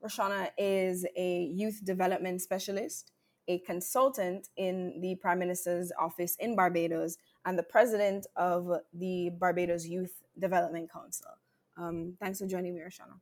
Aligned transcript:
Roshana 0.04 0.50
is 0.58 1.06
a 1.16 1.44
youth 1.44 1.82
development 1.82 2.42
specialist 2.42 3.13
a 3.48 3.58
consultant 3.60 4.48
in 4.56 5.00
the 5.00 5.16
Prime 5.16 5.38
Minister's 5.38 5.92
office 5.98 6.36
in 6.36 6.56
Barbados 6.56 7.18
and 7.44 7.58
the 7.58 7.62
president 7.62 8.26
of 8.36 8.70
the 8.92 9.30
Barbados 9.38 9.86
Youth 9.86 10.22
Development 10.38 10.90
Council. 10.90 11.30
Um, 11.76 12.16
thanks 12.20 12.38
for 12.38 12.46
joining 12.46 12.74
me, 12.74 12.80
Roshana. 12.80 13.18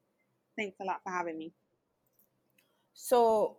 Thanks 0.56 0.76
a 0.80 0.84
lot 0.84 1.00
for 1.02 1.10
having 1.10 1.38
me. 1.38 1.52
So, 2.94 3.56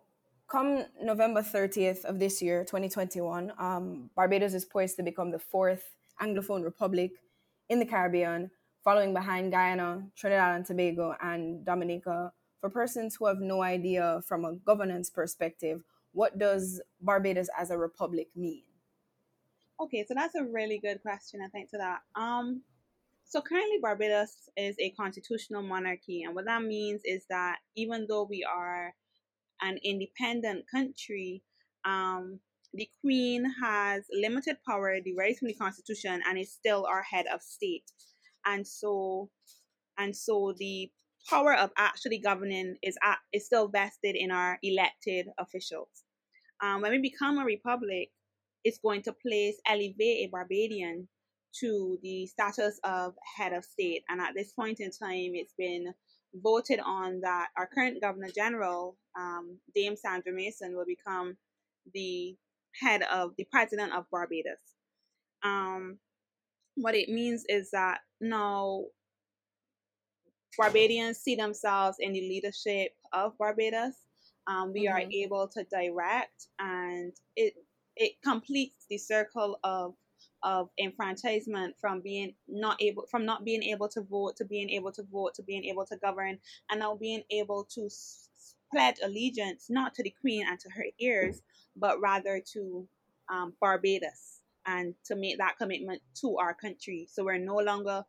come 0.48 0.84
November 1.02 1.42
30th 1.42 2.04
of 2.04 2.18
this 2.18 2.40
year, 2.40 2.64
2021, 2.64 3.52
um, 3.58 4.10
Barbados 4.14 4.54
is 4.54 4.64
poised 4.64 4.96
to 4.96 5.02
become 5.02 5.30
the 5.30 5.38
fourth 5.38 5.96
Anglophone 6.20 6.62
republic 6.62 7.12
in 7.68 7.78
the 7.78 7.86
Caribbean, 7.86 8.50
following 8.84 9.12
behind 9.12 9.50
Guyana, 9.50 10.06
Trinidad 10.16 10.56
and 10.56 10.64
Tobago, 10.64 11.16
and 11.20 11.64
Dominica. 11.64 12.32
For 12.60 12.70
persons 12.70 13.16
who 13.16 13.26
have 13.26 13.40
no 13.40 13.62
idea 13.62 14.22
from 14.26 14.44
a 14.44 14.54
governance 14.54 15.10
perspective 15.10 15.82
what 16.14 16.38
does 16.38 16.80
Barbados 17.00 17.48
as 17.58 17.70
a 17.70 17.76
republic 17.76 18.28
mean? 18.34 18.62
Okay, 19.80 20.04
so 20.06 20.14
that's 20.14 20.36
a 20.36 20.44
really 20.44 20.78
good 20.78 21.02
question, 21.02 21.40
and 21.42 21.52
thanks 21.52 21.70
for 21.70 21.78
that. 21.78 21.98
Um, 22.14 22.62
so 23.24 23.40
currently 23.40 23.78
Barbados 23.82 24.48
is 24.56 24.76
a 24.78 24.90
constitutional 24.90 25.62
monarchy, 25.62 26.22
and 26.22 26.34
what 26.34 26.46
that 26.46 26.62
means 26.62 27.02
is 27.04 27.24
that 27.28 27.58
even 27.76 28.06
though 28.08 28.26
we 28.30 28.44
are 28.44 28.94
an 29.60 29.78
independent 29.82 30.64
country, 30.70 31.42
um, 31.84 32.38
the 32.72 32.88
Queen 33.00 33.44
has 33.62 34.04
limited 34.12 34.56
power 34.66 34.98
derived 35.00 35.38
from 35.38 35.48
the 35.48 35.54
Constitution 35.54 36.20
and 36.28 36.38
is 36.38 36.52
still 36.52 36.86
our 36.86 37.02
head 37.02 37.26
of 37.32 37.42
state. 37.42 37.90
And 38.46 38.66
so, 38.66 39.30
and 39.98 40.14
so 40.14 40.54
the 40.58 40.90
power 41.28 41.54
of 41.54 41.70
actually 41.76 42.18
governing 42.18 42.76
is 42.82 42.96
at, 43.02 43.18
is 43.32 43.46
still 43.46 43.68
vested 43.68 44.16
in 44.16 44.30
our 44.30 44.58
elected 44.62 45.28
officials. 45.38 46.04
Um, 46.62 46.82
when 46.82 46.92
we 46.92 46.98
become 46.98 47.38
a 47.38 47.44
republic, 47.44 48.10
it's 48.64 48.78
going 48.78 49.02
to 49.02 49.12
place 49.12 49.56
elevate 49.66 50.26
a 50.26 50.28
Barbadian 50.30 51.08
to 51.60 51.98
the 52.02 52.26
status 52.26 52.80
of 52.84 53.14
head 53.36 53.52
of 53.52 53.64
state. 53.64 54.02
And 54.08 54.20
at 54.20 54.34
this 54.34 54.52
point 54.52 54.80
in 54.80 54.90
time, 54.90 55.32
it's 55.34 55.54
been 55.56 55.92
voted 56.34 56.80
on 56.80 57.20
that 57.20 57.48
our 57.56 57.68
current 57.72 58.00
Governor 58.00 58.30
General, 58.34 58.96
um, 59.18 59.58
Dame 59.74 59.96
Sandra 59.96 60.32
Mason, 60.32 60.76
will 60.76 60.86
become 60.86 61.36
the 61.92 62.36
head 62.80 63.02
of 63.12 63.32
the 63.38 63.46
president 63.52 63.92
of 63.92 64.06
Barbados. 64.10 64.56
Um, 65.44 65.98
what 66.76 66.96
it 66.96 67.08
means 67.08 67.44
is 67.48 67.70
that 67.70 67.98
now 68.20 68.84
Barbadians 70.58 71.18
see 71.18 71.34
themselves 71.36 71.98
in 72.00 72.12
the 72.12 72.20
leadership 72.20 72.92
of 73.12 73.36
Barbados 73.38 73.94
um, 74.46 74.72
we 74.72 74.86
mm-hmm. 74.86 74.96
are 74.96 75.08
able 75.10 75.48
to 75.48 75.64
direct 75.64 76.48
and 76.58 77.12
it 77.36 77.54
it 77.96 78.12
completes 78.22 78.86
the 78.88 78.98
circle 78.98 79.58
of 79.64 79.94
of 80.42 80.68
enfranchisement 80.78 81.74
from 81.80 82.00
being 82.00 82.34
not 82.48 82.80
able 82.82 83.06
from 83.10 83.24
not 83.24 83.44
being 83.44 83.62
able 83.62 83.88
to 83.88 84.02
vote 84.02 84.36
to 84.36 84.44
being 84.44 84.68
able 84.70 84.92
to 84.92 85.02
vote 85.04 85.34
to 85.34 85.42
being 85.42 85.64
able 85.64 85.86
to 85.86 85.96
govern 85.96 86.38
and 86.70 86.80
now 86.80 86.94
being 86.94 87.22
able 87.30 87.64
to 87.64 87.86
s- 87.86 88.28
pledge 88.70 88.96
allegiance 89.02 89.66
not 89.70 89.94
to 89.94 90.02
the 90.02 90.14
queen 90.20 90.44
and 90.48 90.60
to 90.60 90.68
her 90.70 90.84
heirs 91.00 91.40
but 91.76 92.00
rather 92.00 92.42
to 92.52 92.86
um, 93.32 93.54
barbados 93.60 94.40
and 94.66 94.94
to 95.04 95.16
make 95.16 95.38
that 95.38 95.56
commitment 95.56 96.02
to 96.14 96.36
our 96.36 96.52
country 96.52 97.08
so 97.10 97.24
we're 97.24 97.38
no 97.38 97.56
longer 97.56 98.04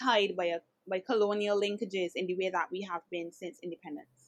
tied 0.00 0.36
by 0.36 0.46
a 0.46 0.58
by 0.88 1.00
colonial 1.00 1.60
linkages 1.60 2.10
in 2.14 2.26
the 2.26 2.36
way 2.36 2.50
that 2.50 2.68
we 2.70 2.82
have 2.82 3.02
been 3.10 3.30
since 3.32 3.58
independence 3.62 4.22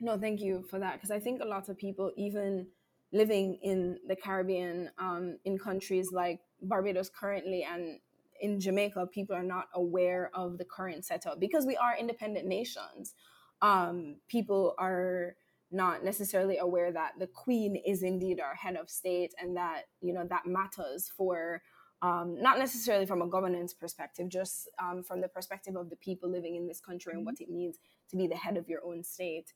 no, 0.00 0.18
thank 0.18 0.40
you 0.40 0.64
for 0.68 0.78
that. 0.78 0.94
Because 0.94 1.10
I 1.10 1.18
think 1.18 1.40
a 1.40 1.46
lot 1.46 1.68
of 1.68 1.78
people, 1.78 2.12
even 2.16 2.66
living 3.12 3.58
in 3.62 3.98
the 4.06 4.16
Caribbean, 4.16 4.90
um, 4.98 5.38
in 5.44 5.58
countries 5.58 6.12
like 6.12 6.40
Barbados 6.60 7.10
currently 7.10 7.64
and 7.64 7.98
in 8.40 8.60
Jamaica, 8.60 9.06
people 9.12 9.34
are 9.34 9.42
not 9.42 9.68
aware 9.74 10.30
of 10.34 10.58
the 10.58 10.64
current 10.64 11.04
setup 11.04 11.40
because 11.40 11.64
we 11.64 11.76
are 11.76 11.96
independent 11.98 12.46
nations. 12.46 13.14
Um, 13.62 14.16
people 14.28 14.74
are 14.78 15.36
not 15.72 16.04
necessarily 16.04 16.58
aware 16.58 16.92
that 16.92 17.12
the 17.18 17.26
Queen 17.26 17.80
is 17.86 18.02
indeed 18.02 18.38
our 18.38 18.54
head 18.54 18.76
of 18.76 18.90
state 18.90 19.32
and 19.40 19.56
that 19.56 19.84
you 20.02 20.12
know 20.12 20.26
that 20.28 20.46
matters 20.46 21.10
for 21.16 21.62
um, 22.02 22.40
not 22.40 22.58
necessarily 22.58 23.06
from 23.06 23.22
a 23.22 23.26
governance 23.26 23.72
perspective, 23.72 24.28
just 24.28 24.68
um, 24.78 25.02
from 25.02 25.20
the 25.20 25.28
perspective 25.28 25.76
of 25.76 25.90
the 25.90 25.96
people 25.96 26.28
living 26.28 26.56
in 26.56 26.66
this 26.66 26.80
country 26.80 27.12
and 27.12 27.20
mm-hmm. 27.20 27.26
what 27.26 27.40
it 27.40 27.50
means 27.50 27.78
to 28.10 28.16
be 28.16 28.26
the 28.26 28.36
head 28.36 28.56
of 28.56 28.68
your 28.68 28.80
own 28.84 29.02
state. 29.02 29.52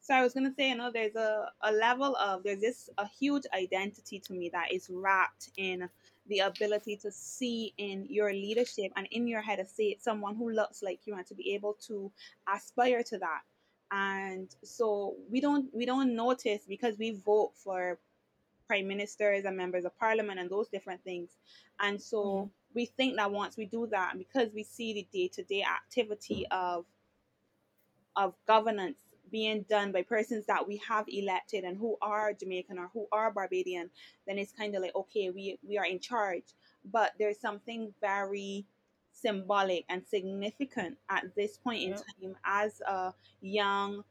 So 0.00 0.14
I 0.14 0.22
was 0.22 0.34
gonna 0.34 0.52
say, 0.56 0.70
you 0.70 0.76
know, 0.76 0.90
there's 0.92 1.14
a, 1.14 1.48
a 1.62 1.72
level 1.72 2.16
of 2.16 2.42
there's 2.42 2.60
this 2.60 2.90
a 2.98 3.06
huge 3.06 3.44
identity 3.54 4.18
to 4.18 4.32
me 4.32 4.48
that 4.50 4.72
is 4.72 4.90
wrapped 4.90 5.50
in 5.56 5.88
the 6.26 6.40
ability 6.40 6.96
to 6.96 7.10
see 7.10 7.72
in 7.78 8.06
your 8.08 8.32
leadership 8.32 8.92
and 8.96 9.06
in 9.12 9.26
your 9.26 9.40
head 9.40 9.60
of 9.60 9.68
state 9.68 10.02
someone 10.02 10.34
who 10.34 10.50
looks 10.50 10.82
like 10.82 11.00
you 11.04 11.14
and 11.14 11.26
to 11.26 11.34
be 11.34 11.54
able 11.54 11.74
to 11.86 12.10
aspire 12.52 13.02
to 13.04 13.18
that. 13.18 13.42
And 13.92 14.48
so 14.64 15.14
we 15.30 15.40
don't 15.40 15.72
we 15.72 15.86
don't 15.86 16.16
notice 16.16 16.62
because 16.68 16.98
we 16.98 17.12
vote 17.12 17.52
for 17.54 17.98
prime 18.72 18.88
ministers 18.88 19.44
and 19.44 19.54
members 19.54 19.84
of 19.84 19.94
parliament 19.98 20.40
and 20.40 20.48
those 20.48 20.66
different 20.68 21.04
things. 21.04 21.36
And 21.78 22.00
so 22.00 22.24
mm-hmm. 22.24 22.48
we 22.74 22.86
think 22.86 23.16
that 23.16 23.30
once 23.30 23.58
we 23.58 23.66
do 23.66 23.86
that, 23.90 24.14
because 24.16 24.48
we 24.54 24.64
see 24.64 24.94
the 24.94 25.06
day 25.12 25.28
to 25.34 25.42
day 25.42 25.62
activity 25.62 26.46
of 26.50 26.86
of 28.16 28.32
governance 28.46 28.96
being 29.30 29.66
done 29.68 29.92
by 29.92 30.02
persons 30.02 30.46
that 30.46 30.66
we 30.66 30.80
have 30.88 31.04
elected 31.08 31.64
and 31.64 31.76
who 31.76 31.98
are 32.00 32.32
Jamaican 32.32 32.78
or 32.78 32.88
who 32.94 33.06
are 33.12 33.30
Barbadian, 33.30 33.90
then 34.26 34.38
it's 34.38 34.52
kind 34.52 34.74
of 34.74 34.80
like, 34.82 34.94
okay, 34.94 35.30
we, 35.30 35.58
we 35.66 35.78
are 35.78 35.86
in 35.86 35.98
charge. 35.98 36.44
But 36.84 37.12
there's 37.18 37.40
something 37.40 37.92
very 38.00 38.66
symbolic 39.12 39.84
and 39.88 40.02
significant 40.06 40.96
at 41.08 41.24
this 41.34 41.56
point 41.58 41.82
in 41.82 41.92
time 41.94 42.36
as 42.44 42.80
a 42.86 43.14
young 43.40 44.02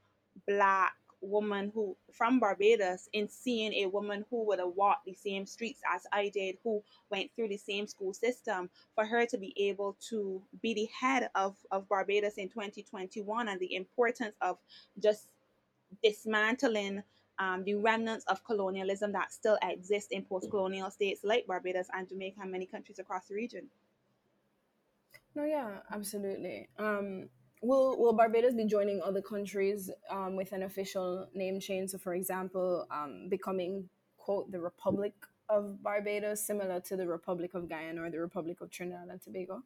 black 0.47 0.93
woman 1.21 1.71
who 1.73 1.95
from 2.11 2.39
Barbados 2.39 3.07
in 3.13 3.27
seeing 3.29 3.73
a 3.73 3.85
woman 3.87 4.25
who 4.29 4.43
would 4.45 4.59
have 4.59 4.73
walked 4.75 5.05
the 5.05 5.13
same 5.13 5.45
streets 5.45 5.81
as 5.93 6.05
I 6.11 6.29
did, 6.29 6.57
who 6.63 6.83
went 7.09 7.31
through 7.35 7.49
the 7.49 7.57
same 7.57 7.87
school 7.87 8.13
system, 8.13 8.69
for 8.95 9.05
her 9.05 9.25
to 9.27 9.37
be 9.37 9.53
able 9.57 9.97
to 10.09 10.41
be 10.61 10.73
the 10.73 10.89
head 10.99 11.29
of, 11.35 11.55
of 11.71 11.87
Barbados 11.87 12.35
in 12.35 12.49
2021 12.49 13.47
and 13.47 13.59
the 13.59 13.75
importance 13.75 14.35
of 14.41 14.57
just 15.01 15.27
dismantling 16.03 17.03
um, 17.39 17.63
the 17.63 17.75
remnants 17.75 18.25
of 18.27 18.43
colonialism 18.43 19.11
that 19.13 19.31
still 19.31 19.57
exist 19.63 20.11
in 20.11 20.23
post 20.23 20.49
colonial 20.49 20.91
states 20.91 21.21
like 21.23 21.47
Barbados 21.47 21.87
and 21.93 22.07
Jamaica 22.07 22.39
and 22.41 22.51
many 22.51 22.65
countries 22.65 22.99
across 22.99 23.27
the 23.27 23.35
region. 23.35 23.67
No, 25.33 25.45
yeah, 25.45 25.77
absolutely. 25.91 26.67
Um, 26.77 27.29
will 27.61 27.97
will 27.97 28.13
Barbados 28.13 28.53
be 28.53 28.65
joining 28.65 29.01
other 29.01 29.21
countries 29.21 29.89
um, 30.09 30.35
with 30.35 30.51
an 30.51 30.63
official 30.63 31.27
name 31.33 31.59
change? 31.59 31.91
So, 31.91 31.97
for 31.97 32.13
example, 32.13 32.87
um, 32.91 33.27
becoming 33.29 33.89
quote 34.17 34.51
the 34.51 34.59
Republic 34.59 35.13
of 35.49 35.81
Barbados, 35.83 36.45
similar 36.45 36.79
to 36.81 36.95
the 36.95 37.07
Republic 37.07 37.53
of 37.53 37.69
Guyana 37.69 38.03
or 38.03 38.09
the 38.09 38.19
Republic 38.19 38.61
of 38.61 38.71
Trinidad 38.71 39.07
and 39.09 39.21
Tobago. 39.21 39.63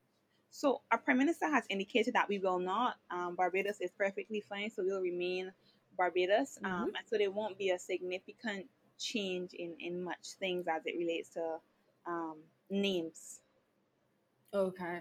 So, 0.51 0.81
our 0.91 0.97
Prime 0.97 1.17
Minister 1.17 1.47
has 1.47 1.63
indicated 1.69 2.13
that 2.15 2.29
we 2.29 2.39
will 2.39 2.59
not. 2.59 2.95
Um, 3.09 3.35
Barbados 3.35 3.81
is 3.81 3.91
perfectly 3.97 4.41
fine, 4.41 4.69
so 4.69 4.83
we'll 4.83 5.01
remain 5.01 5.51
Barbados, 5.97 6.57
um, 6.63 6.71
mm-hmm. 6.71 6.83
and 6.83 7.07
so 7.07 7.17
there 7.17 7.31
won't 7.31 7.57
be 7.57 7.69
a 7.69 7.79
significant 7.79 8.65
change 8.97 9.53
in 9.53 9.75
in 9.79 10.03
much 10.03 10.35
things 10.39 10.65
as 10.67 10.81
it 10.85 10.95
relates 10.97 11.29
to 11.29 11.57
um, 12.05 12.37
names. 12.69 13.39
Okay. 14.53 14.99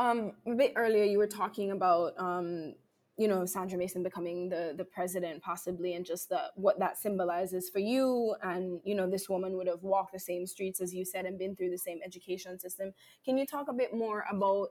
Um, 0.00 0.32
a 0.46 0.54
bit 0.54 0.72
earlier, 0.76 1.04
you 1.04 1.18
were 1.18 1.26
talking 1.26 1.72
about 1.72 2.14
um, 2.16 2.74
you 3.18 3.28
know 3.28 3.44
Sandra 3.44 3.76
Mason 3.76 4.02
becoming 4.02 4.48
the 4.48 4.72
the 4.74 4.84
president 4.84 5.42
possibly 5.42 5.92
and 5.92 6.06
just 6.06 6.30
the 6.30 6.44
what 6.54 6.78
that 6.78 6.96
symbolizes 6.96 7.68
for 7.68 7.80
you. 7.80 8.34
And 8.42 8.80
you 8.82 8.94
know 8.94 9.06
this 9.10 9.28
woman 9.28 9.58
would 9.58 9.66
have 9.66 9.82
walked 9.82 10.14
the 10.14 10.18
same 10.18 10.46
streets 10.46 10.80
as 10.80 10.94
you 10.94 11.04
said 11.04 11.26
and 11.26 11.38
been 11.38 11.54
through 11.54 11.68
the 11.68 11.76
same 11.76 11.98
education 12.02 12.58
system. 12.58 12.94
Can 13.26 13.36
you 13.36 13.44
talk 13.44 13.68
a 13.68 13.74
bit 13.74 13.92
more 13.92 14.24
about 14.32 14.68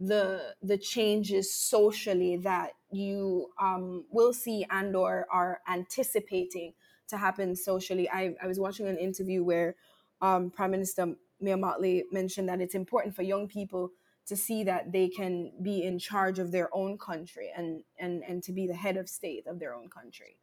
the 0.00 0.54
the 0.60 0.78
changes 0.78 1.54
socially 1.54 2.38
that 2.38 2.72
you 2.90 3.50
um, 3.60 4.04
will 4.10 4.32
see 4.32 4.66
and 4.68 4.96
or 4.96 5.28
are 5.30 5.60
anticipating 5.68 6.72
to 7.06 7.16
happen 7.16 7.54
socially? 7.54 8.10
I, 8.10 8.34
I 8.42 8.48
was 8.48 8.58
watching 8.58 8.88
an 8.88 8.98
interview 8.98 9.44
where 9.44 9.76
um, 10.20 10.50
Prime 10.50 10.72
Minister 10.72 11.14
Mia 11.40 11.56
Mottley 11.56 12.02
mentioned 12.10 12.48
that 12.48 12.60
it's 12.60 12.74
important 12.74 13.14
for 13.14 13.22
young 13.22 13.46
people 13.46 13.92
to 14.26 14.36
see 14.36 14.64
that 14.64 14.92
they 14.92 15.08
can 15.08 15.52
be 15.62 15.82
in 15.82 15.98
charge 15.98 16.38
of 16.38 16.52
their 16.52 16.68
own 16.74 16.96
country 16.98 17.50
and 17.56 17.82
and 17.98 18.22
and 18.22 18.42
to 18.42 18.52
be 18.52 18.66
the 18.66 18.74
head 18.74 18.96
of 18.96 19.08
state 19.08 19.46
of 19.46 19.58
their 19.58 19.74
own 19.74 19.88
country. 19.88 20.36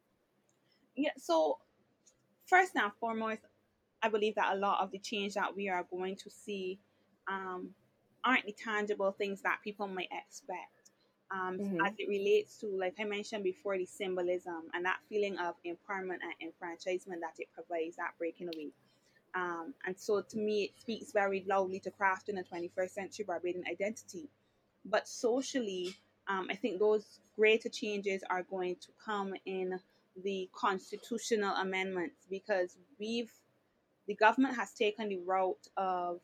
Yeah 0.96 1.10
so 1.16 1.58
first 2.46 2.72
and 2.74 2.92
foremost 2.98 3.40
i 4.02 4.08
believe 4.08 4.34
that 4.34 4.54
a 4.54 4.56
lot 4.56 4.82
of 4.82 4.90
the 4.90 4.98
change 4.98 5.34
that 5.34 5.54
we 5.54 5.68
are 5.68 5.86
going 5.90 6.16
to 6.16 6.28
see 6.28 6.78
um, 7.28 7.70
aren't 8.24 8.44
the 8.44 8.52
tangible 8.52 9.12
things 9.12 9.40
that 9.42 9.58
people 9.62 9.86
might 9.86 10.08
expect. 10.10 10.90
Um, 11.32 11.58
mm-hmm. 11.58 11.86
as 11.86 11.92
it 11.96 12.08
relates 12.08 12.56
to 12.58 12.66
like 12.66 12.94
i 12.98 13.04
mentioned 13.04 13.44
before 13.44 13.78
the 13.78 13.86
symbolism 13.86 14.62
and 14.74 14.84
that 14.84 14.98
feeling 15.08 15.38
of 15.38 15.54
empowerment 15.64 16.18
and 16.26 16.34
enfranchisement 16.42 17.20
that 17.20 17.34
it 17.38 17.46
provides 17.54 17.94
that 17.96 18.18
breaking 18.18 18.48
away 18.48 18.72
um, 19.34 19.74
and 19.86 19.98
so 19.98 20.22
to 20.22 20.36
me, 20.36 20.64
it 20.64 20.80
speaks 20.80 21.12
very 21.12 21.44
loudly 21.48 21.80
to 21.80 21.90
crafting 21.90 22.38
a 22.38 22.42
21st 22.42 22.90
century 22.90 23.24
Barbadian 23.24 23.64
identity. 23.70 24.28
But 24.84 25.06
socially, 25.06 25.94
um, 26.28 26.48
I 26.50 26.54
think 26.54 26.78
those 26.78 27.20
greater 27.36 27.68
changes 27.68 28.22
are 28.30 28.42
going 28.42 28.76
to 28.76 28.88
come 29.04 29.34
in 29.46 29.78
the 30.24 30.48
constitutional 30.52 31.54
amendments 31.56 32.26
because 32.28 32.76
we've, 32.98 33.32
the 34.06 34.14
government 34.14 34.56
has 34.56 34.72
taken 34.72 35.08
the 35.08 35.18
route 35.18 35.68
of 35.76 36.20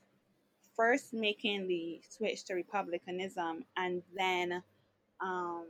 first 0.76 1.14
making 1.14 1.68
the 1.68 2.00
switch 2.08 2.44
to 2.44 2.54
republicanism 2.54 3.64
and 3.76 4.02
then 4.16 4.62
um, 5.20 5.66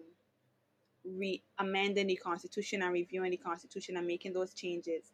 re- 1.04 1.42
amending 1.58 2.06
the 2.06 2.16
constitution 2.16 2.82
and 2.82 2.92
reviewing 2.92 3.30
the 3.30 3.36
constitution 3.36 3.96
and 3.96 4.06
making 4.06 4.32
those 4.32 4.54
changes. 4.54 5.12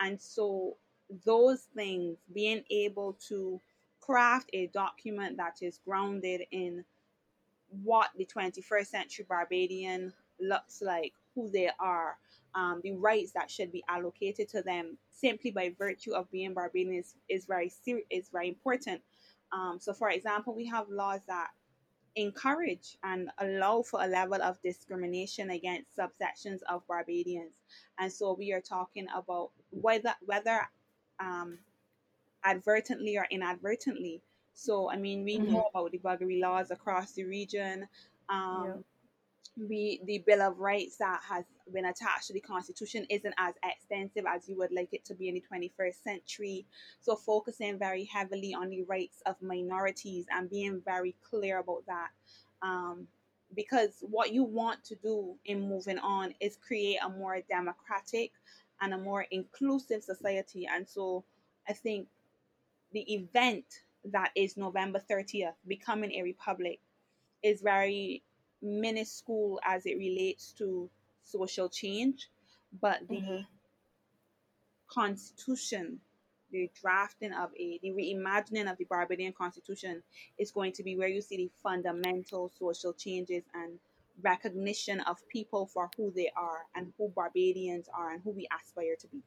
And 0.00 0.20
so 0.20 0.76
those 1.24 1.62
things, 1.74 2.18
being 2.32 2.64
able 2.70 3.16
to 3.28 3.60
craft 4.00 4.50
a 4.52 4.66
document 4.68 5.36
that 5.36 5.58
is 5.62 5.80
grounded 5.84 6.42
in 6.50 6.84
what 7.82 8.10
the 8.16 8.26
21st 8.26 8.86
century 8.86 9.26
Barbadian 9.28 10.12
looks 10.40 10.82
like, 10.82 11.12
who 11.34 11.50
they 11.50 11.70
are, 11.80 12.16
um, 12.54 12.80
the 12.84 12.92
rights 12.92 13.32
that 13.32 13.50
should 13.50 13.72
be 13.72 13.82
allocated 13.88 14.48
to 14.48 14.62
them 14.62 14.96
simply 15.10 15.50
by 15.50 15.74
virtue 15.78 16.12
of 16.12 16.30
being 16.30 16.54
Barbadian 16.54 16.94
is, 16.94 17.14
is 17.28 17.46
very 17.46 17.68
ser- 17.68 18.02
is 18.10 18.28
very 18.28 18.48
important. 18.48 19.00
Um, 19.52 19.78
so, 19.80 19.92
for 19.92 20.10
example, 20.10 20.54
we 20.54 20.66
have 20.66 20.88
laws 20.88 21.20
that 21.26 21.48
encourage 22.16 22.96
and 23.02 23.30
allow 23.38 23.82
for 23.82 24.02
a 24.02 24.06
level 24.06 24.40
of 24.40 24.60
discrimination 24.62 25.50
against 25.50 25.96
subsections 25.96 26.60
of 26.68 26.86
Barbadians, 26.86 27.54
and 27.98 28.12
so 28.12 28.34
we 28.34 28.52
are 28.52 28.60
talking 28.60 29.06
about 29.14 29.50
whether 29.70 30.14
whether 30.24 30.60
um, 31.20 31.58
advertently 32.44 33.16
or 33.16 33.26
inadvertently. 33.30 34.22
So, 34.54 34.90
I 34.90 34.96
mean, 34.96 35.24
we 35.24 35.38
mm-hmm. 35.38 35.52
know 35.52 35.68
about 35.74 35.90
the 35.90 35.98
buggery 35.98 36.40
laws 36.40 36.70
across 36.70 37.12
the 37.12 37.24
region. 37.24 37.88
Um, 38.28 38.64
yeah. 38.66 38.72
We, 39.68 40.00
the 40.04 40.18
Bill 40.26 40.42
of 40.42 40.58
Rights 40.58 40.96
that 40.96 41.20
has 41.28 41.44
been 41.72 41.84
attached 41.84 42.26
to 42.26 42.32
the 42.32 42.40
Constitution 42.40 43.06
isn't 43.08 43.34
as 43.38 43.54
extensive 43.64 44.24
as 44.28 44.48
you 44.48 44.56
would 44.58 44.72
like 44.72 44.88
it 44.92 45.04
to 45.06 45.14
be 45.14 45.28
in 45.28 45.34
the 45.34 45.44
21st 45.52 46.02
century. 46.02 46.66
So, 47.00 47.14
focusing 47.16 47.78
very 47.78 48.04
heavily 48.04 48.54
on 48.54 48.70
the 48.70 48.82
rights 48.82 49.22
of 49.26 49.36
minorities 49.40 50.26
and 50.30 50.50
being 50.50 50.82
very 50.84 51.14
clear 51.28 51.58
about 51.58 51.84
that. 51.86 52.08
Um, 52.62 53.06
because 53.54 54.02
what 54.02 54.32
you 54.32 54.42
want 54.42 54.84
to 54.84 54.96
do 54.96 55.36
in 55.44 55.68
moving 55.68 55.98
on 55.98 56.34
is 56.40 56.56
create 56.56 56.98
a 57.04 57.08
more 57.08 57.40
democratic, 57.48 58.32
and 58.80 58.94
a 58.94 58.98
more 58.98 59.26
inclusive 59.30 60.02
society. 60.02 60.66
And 60.70 60.88
so 60.88 61.24
I 61.68 61.72
think 61.72 62.08
the 62.92 63.00
event 63.12 63.64
that 64.12 64.30
is 64.34 64.56
November 64.56 65.00
30th, 65.10 65.54
becoming 65.66 66.12
a 66.12 66.22
republic, 66.22 66.80
is 67.42 67.60
very 67.60 68.22
minuscule 68.62 69.60
as 69.64 69.86
it 69.86 69.98
relates 69.98 70.52
to 70.52 70.88
social 71.22 71.68
change, 71.68 72.28
but 72.80 73.00
the 73.08 73.16
mm-hmm. 73.16 73.42
constitution, 74.88 75.98
the 76.50 76.70
drafting 76.80 77.32
of 77.32 77.50
a, 77.58 77.78
the 77.82 77.90
reimagining 77.90 78.70
of 78.70 78.78
the 78.78 78.84
Barbadian 78.84 79.32
constitution 79.32 80.02
is 80.38 80.50
going 80.50 80.72
to 80.72 80.82
be 80.82 80.96
where 80.96 81.08
you 81.08 81.20
see 81.20 81.36
the 81.36 81.50
fundamental 81.62 82.50
social 82.58 82.92
changes 82.92 83.44
and 83.54 83.78
recognition 84.22 85.00
of 85.00 85.26
people 85.28 85.66
for 85.66 85.90
who 85.96 86.12
they 86.14 86.30
are 86.36 86.66
and 86.74 86.92
who 86.98 87.10
Barbadians 87.14 87.88
are 87.92 88.12
and 88.12 88.22
who 88.22 88.30
we 88.30 88.46
aspire 88.58 88.96
to 89.00 89.06
be. 89.08 89.22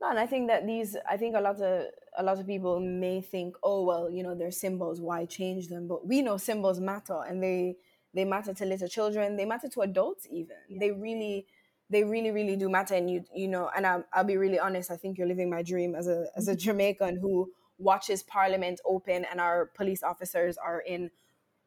No, 0.00 0.10
and 0.10 0.18
I 0.18 0.26
think 0.26 0.48
that 0.48 0.66
these, 0.66 0.96
I 1.08 1.16
think 1.16 1.36
a 1.36 1.40
lot 1.40 1.60
of 1.60 1.86
a 2.18 2.22
lot 2.22 2.38
of 2.38 2.46
people 2.46 2.80
may 2.80 3.20
think, 3.20 3.56
oh 3.62 3.84
well, 3.84 4.10
you 4.10 4.22
know, 4.22 4.34
they're 4.34 4.50
symbols. 4.50 5.00
Why 5.00 5.24
change 5.24 5.68
them? 5.68 5.88
But 5.88 6.06
we 6.06 6.20
know 6.20 6.36
symbols 6.36 6.80
matter, 6.80 7.22
and 7.26 7.42
they 7.42 7.76
they 8.12 8.24
matter 8.24 8.52
to 8.52 8.64
little 8.64 8.88
children. 8.88 9.36
They 9.36 9.44
matter 9.44 9.68
to 9.68 9.80
adults 9.80 10.26
even. 10.30 10.56
Yeah. 10.68 10.78
They 10.80 10.90
really 10.90 11.46
they 11.90 12.02
really 12.02 12.30
really 12.30 12.56
do 12.56 12.68
matter 12.68 12.94
and 12.94 13.10
you 13.10 13.24
you 13.34 13.48
know 13.48 13.70
and 13.76 13.86
I'll, 13.86 14.04
I'll 14.12 14.24
be 14.24 14.36
really 14.36 14.58
honest 14.58 14.90
i 14.90 14.96
think 14.96 15.18
you're 15.18 15.26
living 15.26 15.50
my 15.50 15.62
dream 15.62 15.94
as 15.94 16.08
a 16.08 16.26
as 16.36 16.48
a 16.48 16.56
jamaican 16.64 17.18
who 17.18 17.50
watches 17.78 18.22
parliament 18.22 18.80
open 18.86 19.24
and 19.30 19.40
our 19.40 19.66
police 19.66 20.02
officers 20.02 20.56
are 20.56 20.80
in 20.80 21.10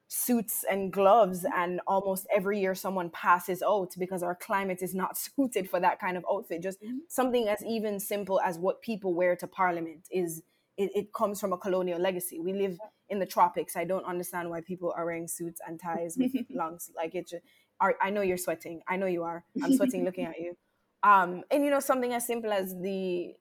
suits 0.07 0.63
and 0.69 0.91
gloves 0.91 1.45
and 1.55 1.81
almost 1.85 2.27
every 2.33 2.59
year 2.59 2.73
someone 2.73 3.09
passes 3.09 3.61
out 3.61 3.93
because 3.99 4.23
our 4.23 4.35
climate 4.35 4.79
is 4.81 4.95
not 4.95 5.17
suited 5.35 5.69
for 5.69 5.79
that 5.79 5.99
kind 5.99 6.17
of 6.17 6.25
outfit. 6.31 6.63
Just 6.63 6.81
mm-hmm. 6.81 6.97
something 7.07 7.47
as 7.47 7.63
even 7.65 7.99
simple 7.99 8.39
as 8.41 8.57
what 8.57 8.81
people 8.81 9.13
wear 9.13 9.35
to 9.35 9.47
parliament 9.47 10.07
is 10.11 10.43
it, 10.77 10.91
it, 10.93 11.13
comes 11.13 11.41
from 11.41 11.53
a 11.53 11.57
colonial 11.57 11.99
legacy. 11.99 12.39
We 12.39 12.53
live 12.53 12.77
in 13.09 13.17
the 13.19 13.25
tropics. 13.25 13.75
I 13.75 13.83
don't 13.83 14.05
understand 14.05 14.49
why 14.49 14.61
people 14.61 14.93
are 14.95 15.05
wearing 15.05 15.27
suits 15.27 15.59
and 15.67 15.79
ties 15.79 16.15
with 16.17 16.31
lungs 16.51 16.91
like 16.95 17.15
it 17.15 17.27
just, 17.27 17.43
i 17.81 18.09
know 18.09 18.21
you're 18.21 18.37
sweating. 18.37 18.81
I 18.87 18.95
know 18.97 19.07
you 19.07 19.23
are. 19.23 19.43
I'm 19.63 19.73
sweating 19.77 20.05
looking 20.05 20.25
at 20.25 20.39
you. 20.39 20.55
Um, 21.03 21.43
and 21.51 21.63
you 21.63 21.71
know 21.71 21.79
something 21.79 22.13
as 22.13 22.25
simple 22.25 22.51
as 22.51 22.75
the 22.79 23.33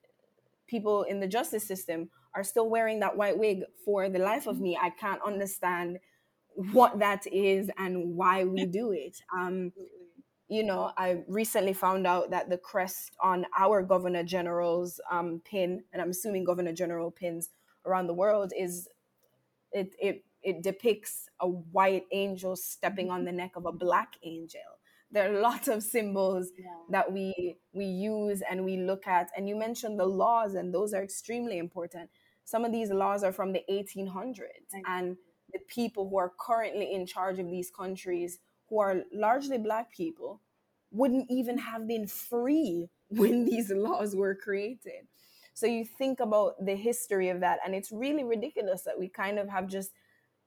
people 0.66 1.04
in 1.04 1.20
the 1.20 1.28
justice 1.28 1.66
system 1.66 2.10
are 2.34 2.44
still 2.44 2.68
wearing 2.68 3.00
that 3.00 3.16
white 3.16 3.38
wig 3.38 3.62
for 3.84 4.08
the 4.08 4.18
life 4.18 4.46
of 4.46 4.60
me. 4.60 4.76
I 4.80 4.90
can't 4.90 5.20
understand 5.24 5.98
what 6.56 6.98
that 6.98 7.26
is 7.30 7.70
and 7.76 8.16
why 8.16 8.44
we 8.44 8.64
do 8.64 8.92
it. 8.92 9.18
Um, 9.36 9.72
you 10.48 10.62
know, 10.62 10.92
I 10.96 11.22
recently 11.28 11.72
found 11.72 12.06
out 12.06 12.30
that 12.30 12.48
the 12.48 12.58
crest 12.58 13.12
on 13.20 13.46
our 13.58 13.82
Governor 13.82 14.22
General's 14.22 15.00
um, 15.10 15.42
pin, 15.44 15.82
and 15.92 16.00
I'm 16.00 16.10
assuming 16.10 16.44
Governor 16.44 16.72
General 16.72 17.10
pins 17.10 17.50
around 17.84 18.06
the 18.06 18.14
world, 18.14 18.52
is 18.56 18.88
it 19.72 19.94
it 20.00 20.24
it 20.42 20.62
depicts 20.62 21.28
a 21.40 21.48
white 21.48 22.04
angel 22.12 22.54
stepping 22.54 23.10
on 23.10 23.24
the 23.24 23.32
neck 23.40 23.52
of 23.56 23.66
a 23.66 23.72
black 23.72 24.14
angel. 24.22 24.60
There 25.10 25.32
are 25.32 25.40
lots 25.40 25.68
of 25.68 25.82
symbols 25.82 26.50
yeah. 26.58 26.66
that 26.90 27.12
we 27.12 27.56
we 27.72 27.84
use 27.84 28.42
and 28.48 28.64
we 28.64 28.76
look 28.76 29.06
at. 29.06 29.30
And 29.36 29.48
you 29.48 29.56
mentioned 29.56 29.98
the 29.98 30.06
laws, 30.06 30.54
and 30.54 30.72
those 30.72 30.94
are 30.94 31.02
extremely 31.02 31.58
important. 31.58 32.08
Some 32.44 32.64
of 32.64 32.70
these 32.70 32.90
laws 32.90 33.24
are 33.24 33.32
from 33.32 33.52
the 33.52 33.62
1800s, 33.68 34.70
and 34.86 35.16
the 35.52 35.60
people 35.68 36.08
who 36.08 36.18
are 36.18 36.32
currently 36.38 36.92
in 36.92 37.06
charge 37.06 37.38
of 37.38 37.50
these 37.50 37.70
countries, 37.70 38.38
who 38.68 38.80
are 38.80 39.02
largely 39.12 39.58
black 39.58 39.90
people, 39.90 40.40
wouldn't 40.90 41.26
even 41.30 41.58
have 41.58 41.86
been 41.86 42.06
free 42.06 42.88
when 43.08 43.44
these 43.44 43.70
laws 43.70 44.14
were 44.16 44.34
created. 44.34 45.06
So 45.54 45.66
you 45.66 45.84
think 45.84 46.20
about 46.20 46.62
the 46.64 46.74
history 46.74 47.30
of 47.30 47.40
that, 47.40 47.60
and 47.64 47.74
it's 47.74 47.90
really 47.90 48.24
ridiculous 48.24 48.82
that 48.82 48.98
we 48.98 49.08
kind 49.08 49.38
of 49.38 49.48
have 49.48 49.68
just 49.68 49.92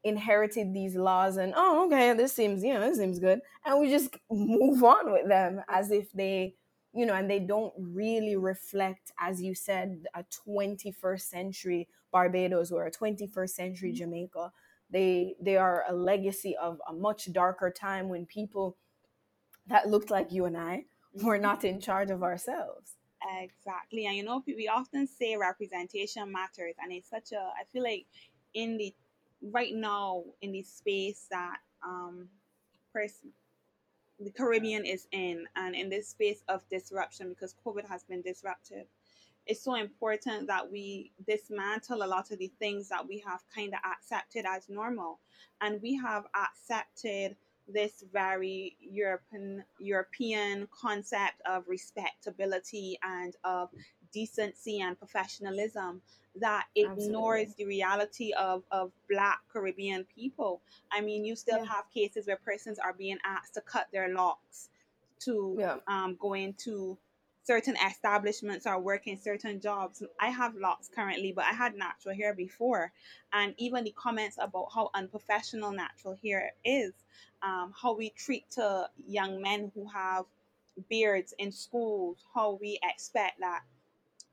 inherited 0.04 0.74
these 0.74 0.96
laws 0.96 1.36
and 1.36 1.54
oh 1.58 1.86
okay 1.86 2.14
this 2.14 2.32
seems 2.32 2.64
you 2.64 2.74
know 2.74 2.80
this 2.80 2.98
seems 2.98 3.20
good 3.20 3.42
and 3.66 3.80
we 3.82 3.90
just 3.90 4.16
move 4.32 4.82
on 4.82 5.12
with 5.12 5.28
them 5.28 5.62
as 5.68 5.92
if 5.92 6.10
they 6.14 6.56
you 6.94 7.06
know 7.06 7.14
and 7.14 7.30
they 7.30 7.40
don't 7.40 7.74
really 7.78 8.38
reflect 8.38 9.12
as 9.20 9.42
you 9.42 9.54
said 9.54 10.06
a 10.16 10.24
21st 10.48 11.22
century 11.22 11.88
barbados 12.14 12.72
or 12.72 12.86
a 12.86 12.92
21st 12.92 13.50
century 13.50 13.90
mm-hmm. 13.90 13.98
jamaica 13.98 14.52
they 14.92 15.36
they 15.42 15.58
are 15.58 15.84
a 15.88 15.94
legacy 15.94 16.56
of 16.58 16.80
a 16.88 16.94
much 16.94 17.32
darker 17.32 17.72
time 17.72 18.10
when 18.10 18.26
people 18.26 18.78
that 19.68 19.88
looked 19.88 20.10
like 20.10 20.32
you 20.32 20.46
and 20.46 20.58
I 20.58 20.86
were 21.14 21.38
not 21.38 21.64
in 21.64 21.80
charge 21.80 22.10
of 22.10 22.24
ourselves. 22.24 22.94
Exactly. 23.42 24.06
And 24.06 24.16
you 24.16 24.24
know, 24.24 24.42
we 24.48 24.68
often 24.68 25.06
say 25.06 25.36
representation 25.36 26.32
matters, 26.32 26.76
and 26.82 26.92
it's 26.92 27.10
such 27.10 27.32
a, 27.34 27.38
I 27.38 27.64
feel 27.72 27.84
like 27.84 28.06
in 28.54 28.78
the, 28.78 28.94
right 29.42 29.74
now, 29.74 30.24
in 30.42 30.52
the 30.52 30.64
space 30.64 31.28
that, 31.30 31.58
um, 31.86 32.30
person, 32.94 33.32
the 34.20 34.32
Caribbean 34.32 34.86
is 34.86 35.08
in, 35.12 35.46
and 35.56 35.76
in 35.76 35.90
this 35.90 36.08
space 36.08 36.44
of 36.48 36.68
disruption, 36.70 37.30
because 37.30 37.56
COVID 37.66 37.88
has 37.88 38.04
been 38.04 38.22
disruptive, 38.22 38.88
it's 39.50 39.64
so 39.64 39.74
important 39.74 40.46
that 40.46 40.72
we 40.72 41.12
dismantle 41.28 42.04
a 42.04 42.06
lot 42.06 42.30
of 42.30 42.38
the 42.38 42.52
things 42.60 42.88
that 42.88 43.06
we 43.06 43.18
have 43.26 43.42
kind 43.54 43.74
of 43.74 43.80
accepted 43.84 44.46
as 44.48 44.70
normal. 44.70 45.20
And 45.60 45.82
we 45.82 45.96
have 45.96 46.26
accepted 46.36 47.36
this 47.68 48.04
very 48.14 48.78
European 48.80 49.64
European 49.80 50.68
concept 50.72 51.42
of 51.48 51.64
respectability 51.68 53.00
and 53.04 53.36
of 53.44 53.70
decency 54.14 54.82
and 54.82 54.98
professionalism 54.98 56.02
that 56.36 56.66
ignores 56.76 57.50
Absolutely. 57.50 57.54
the 57.58 57.66
reality 57.66 58.32
of, 58.34 58.64
of 58.72 58.92
black 59.10 59.40
Caribbean 59.52 60.06
people. 60.16 60.62
I 60.92 61.02
mean, 61.02 61.26
you 61.26 61.36
still 61.36 61.58
yeah. 61.58 61.66
have 61.66 61.86
cases 61.92 62.28
where 62.28 62.38
persons 62.38 62.78
are 62.78 62.94
being 62.94 63.18
asked 63.26 63.56
to 63.56 63.62
cut 63.62 63.88
their 63.92 64.14
locks 64.14 64.70
to 65.22 65.56
yeah. 65.60 65.78
um, 65.88 66.18
go 66.20 66.34
into 66.34 66.98
certain 67.50 67.76
establishments 67.90 68.68
or 68.68 68.80
working 68.80 69.18
certain 69.18 69.60
jobs. 69.60 70.04
I 70.20 70.30
have 70.30 70.54
locks 70.56 70.88
currently, 70.94 71.32
but 71.36 71.46
I 71.46 71.54
had 71.54 71.76
natural 71.76 72.14
hair 72.16 72.36
before. 72.36 72.92
And 73.34 73.56
even 73.58 73.84
the 73.84 73.94
comments 74.06 74.38
about 74.40 74.68
how 74.76 74.92
unprofessional 74.94 75.72
natural 75.72 76.16
hair 76.24 76.52
is 76.64 76.94
um, 77.42 77.74
how 77.82 77.96
we 77.96 78.12
treat 78.12 78.50
to 78.52 78.88
young 79.08 79.42
men 79.42 79.72
who 79.74 79.88
have 79.88 80.26
beards 80.90 81.34
in 81.40 81.52
schools, 81.52 82.18
how 82.36 82.60
we 82.62 82.80
expect 82.84 83.40
that, 83.40 83.62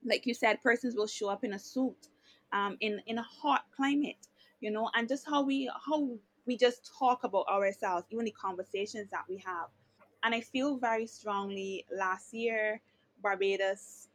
like 0.04 0.26
you 0.26 0.34
said, 0.34 0.62
persons 0.62 0.94
will 0.94 1.06
show 1.06 1.30
up 1.30 1.42
in 1.42 1.54
a 1.54 1.58
suit 1.58 2.08
um, 2.52 2.76
in 2.80 3.00
in 3.06 3.16
a 3.16 3.22
hot 3.22 3.64
climate, 3.74 4.28
you 4.60 4.70
know, 4.70 4.90
and 4.94 5.08
just 5.08 5.24
how 5.26 5.42
we 5.42 5.70
how 5.86 6.10
we 6.46 6.56
just 6.56 6.92
talk 6.98 7.24
about 7.24 7.46
ourselves, 7.48 8.04
even 8.10 8.26
the 8.26 8.30
conversations 8.32 9.08
that 9.10 9.24
we 9.28 9.38
have. 9.38 9.68
And 10.22 10.34
I 10.34 10.40
feel 10.40 10.76
very 10.76 11.06
strongly 11.06 11.86
last 11.90 12.34
year, 12.34 12.80
Barbados, 13.26 14.08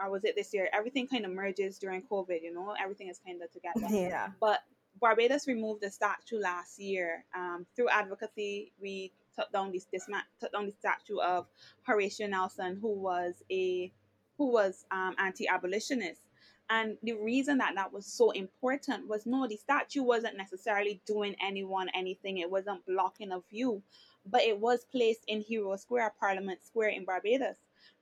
or 0.00 0.10
was 0.10 0.24
it 0.24 0.34
this 0.36 0.52
year? 0.52 0.68
Everything 0.72 1.06
kind 1.06 1.24
of 1.24 1.30
merges 1.30 1.78
during 1.78 2.02
COVID, 2.02 2.42
you 2.42 2.52
know, 2.52 2.74
everything 2.82 3.08
is 3.08 3.20
kind 3.24 3.40
of 3.42 3.50
together. 3.52 3.86
Yeah. 4.10 4.28
But 4.40 4.60
Barbados 5.00 5.46
removed 5.46 5.82
the 5.82 5.90
statue 5.90 6.38
last 6.38 6.78
year. 6.80 7.24
Um, 7.34 7.66
through 7.76 7.88
advocacy, 7.90 8.72
we 8.80 9.12
took 9.38 9.52
down 9.52 9.70
this, 9.70 9.86
this 9.92 10.06
took 10.40 10.52
down 10.52 10.66
the 10.66 10.72
statue 10.72 11.18
of 11.18 11.46
Horatio 11.82 12.26
Nelson, 12.26 12.78
who 12.80 12.92
was 12.92 13.34
a 13.50 13.92
who 14.38 14.52
was 14.52 14.84
um, 14.90 15.14
anti-abolitionist. 15.18 16.20
And 16.68 16.98
the 17.02 17.14
reason 17.14 17.58
that 17.58 17.74
that 17.76 17.92
was 17.92 18.04
so 18.04 18.32
important 18.32 19.08
was 19.08 19.24
no, 19.24 19.46
the 19.46 19.56
statue 19.56 20.02
wasn't 20.02 20.36
necessarily 20.36 21.00
doing 21.06 21.36
anyone 21.40 21.88
anything. 21.94 22.38
It 22.38 22.50
wasn't 22.50 22.84
blocking 22.86 23.32
a 23.32 23.40
view, 23.48 23.82
but 24.26 24.42
it 24.42 24.58
was 24.58 24.84
placed 24.84 25.22
in 25.28 25.40
Hero 25.40 25.76
Square, 25.76 26.14
Parliament 26.18 26.58
Square 26.64 26.90
in 26.90 27.04
Barbados. 27.04 27.56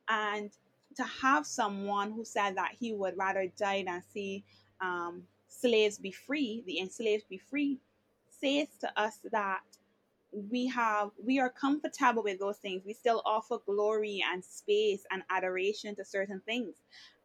And 0.08 0.50
to 0.96 1.04
have 1.04 1.46
someone 1.46 2.12
who 2.12 2.24
said 2.24 2.56
that 2.56 2.72
he 2.78 2.92
would 2.92 3.16
rather 3.16 3.46
die 3.58 3.84
than 3.84 4.02
see 4.12 4.44
um, 4.80 5.22
slaves 5.48 5.98
be 5.98 6.12
free, 6.12 6.62
the 6.66 6.80
enslaved 6.80 7.28
be 7.28 7.38
free, 7.38 7.78
says 8.28 8.68
to 8.80 9.00
us 9.00 9.18
that 9.32 9.62
we 10.50 10.66
have 10.66 11.10
we 11.24 11.38
are 11.38 11.50
comfortable 11.50 12.22
with 12.22 12.38
those 12.40 12.58
things. 12.58 12.82
We 12.84 12.92
still 12.92 13.22
offer 13.24 13.58
glory 13.64 14.22
and 14.32 14.44
space 14.44 15.04
and 15.10 15.22
adoration 15.30 15.94
to 15.96 16.04
certain 16.04 16.40
things. 16.40 16.76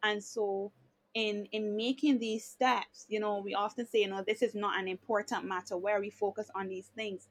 And 0.02 0.22
so 0.22 0.72
in 1.14 1.46
in 1.52 1.76
making 1.76 2.18
these 2.18 2.44
steps, 2.44 3.06
you 3.08 3.20
know, 3.20 3.38
we 3.38 3.54
often 3.54 3.86
say, 3.86 4.00
you 4.02 4.08
know, 4.08 4.24
this 4.26 4.42
is 4.42 4.54
not 4.54 4.78
an 4.78 4.88
important 4.88 5.44
matter 5.44 5.76
where 5.76 6.00
we 6.00 6.10
focus 6.10 6.50
on 6.54 6.68
these 6.68 6.88
things. 6.94 7.28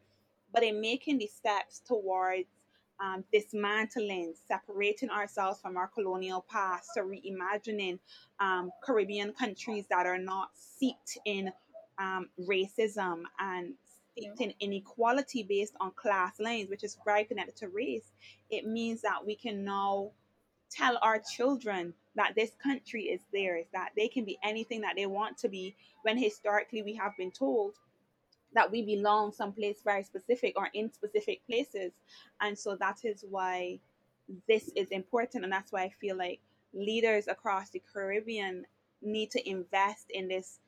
But 0.54 0.64
in 0.64 0.82
making 0.82 1.20
these 1.20 1.34
steps 1.34 1.80
towards 1.88 2.48
um, 3.02 3.24
dismantling, 3.32 4.34
separating 4.48 5.10
ourselves 5.10 5.60
from 5.62 5.78
our 5.78 5.88
colonial 5.88 6.46
past, 6.50 6.90
to 6.96 7.02
reimagining 7.02 8.00
um, 8.40 8.72
Caribbean 8.84 9.34
countries 9.34 9.86
that 9.90 10.06
are 10.06 10.18
not 10.18 10.50
steeped 10.54 11.18
in 11.26 11.52
um, 11.98 12.30
racism 12.42 13.24
and 13.40 13.74
steeped 14.12 14.42
in 14.42 14.54
inequality 14.60 15.44
based 15.44 15.76
on 15.80 15.92
class 15.92 16.40
lines, 16.40 16.70
which 16.70 16.84
is 16.84 16.98
very 17.06 17.24
connected 17.24 17.56
to 17.56 17.68
race. 17.70 18.12
It 18.50 18.66
means 18.66 19.02
that 19.02 19.26
we 19.26 19.36
can 19.36 19.64
now 19.64 20.12
tell 20.70 21.00
our 21.02 21.20
children 21.20 21.94
that 22.16 22.34
this 22.36 22.52
country 22.62 23.04
is 23.04 23.22
theirs, 23.34 23.66
that 23.74 23.90
they 23.96 24.08
can 24.08 24.26
be 24.26 24.38
anything 24.44 24.82
that 24.82 24.96
they 24.96 25.06
want 25.06 25.38
to 25.40 25.50
be, 25.50 25.76
when 26.04 26.18
historically 26.18 26.82
we 26.84 26.94
have 26.96 27.16
been 27.18 27.32
told 27.32 27.76
that 28.54 28.72
we 28.72 28.82
belong 28.82 29.32
someplace 29.32 29.82
very 29.84 30.04
specific 30.04 30.54
or 30.58 30.70
in 30.74 30.92
specific 30.92 31.46
places. 31.48 31.92
And 32.42 32.58
so 32.58 32.76
that 32.76 33.00
is 33.04 33.24
why 33.30 33.80
this 34.48 34.70
is 34.76 34.90
important. 34.90 35.44
And 35.44 35.54
that's 35.54 35.72
why 35.72 35.84
I 35.84 35.90
feel 35.90 36.18
like 36.18 36.40
leaders 36.74 37.28
across 37.28 37.70
the 37.70 37.82
Caribbean 37.92 38.66
need 39.02 39.32
to 39.32 39.50
invest 39.50 40.12
in 40.12 40.28
this, 40.28 40.60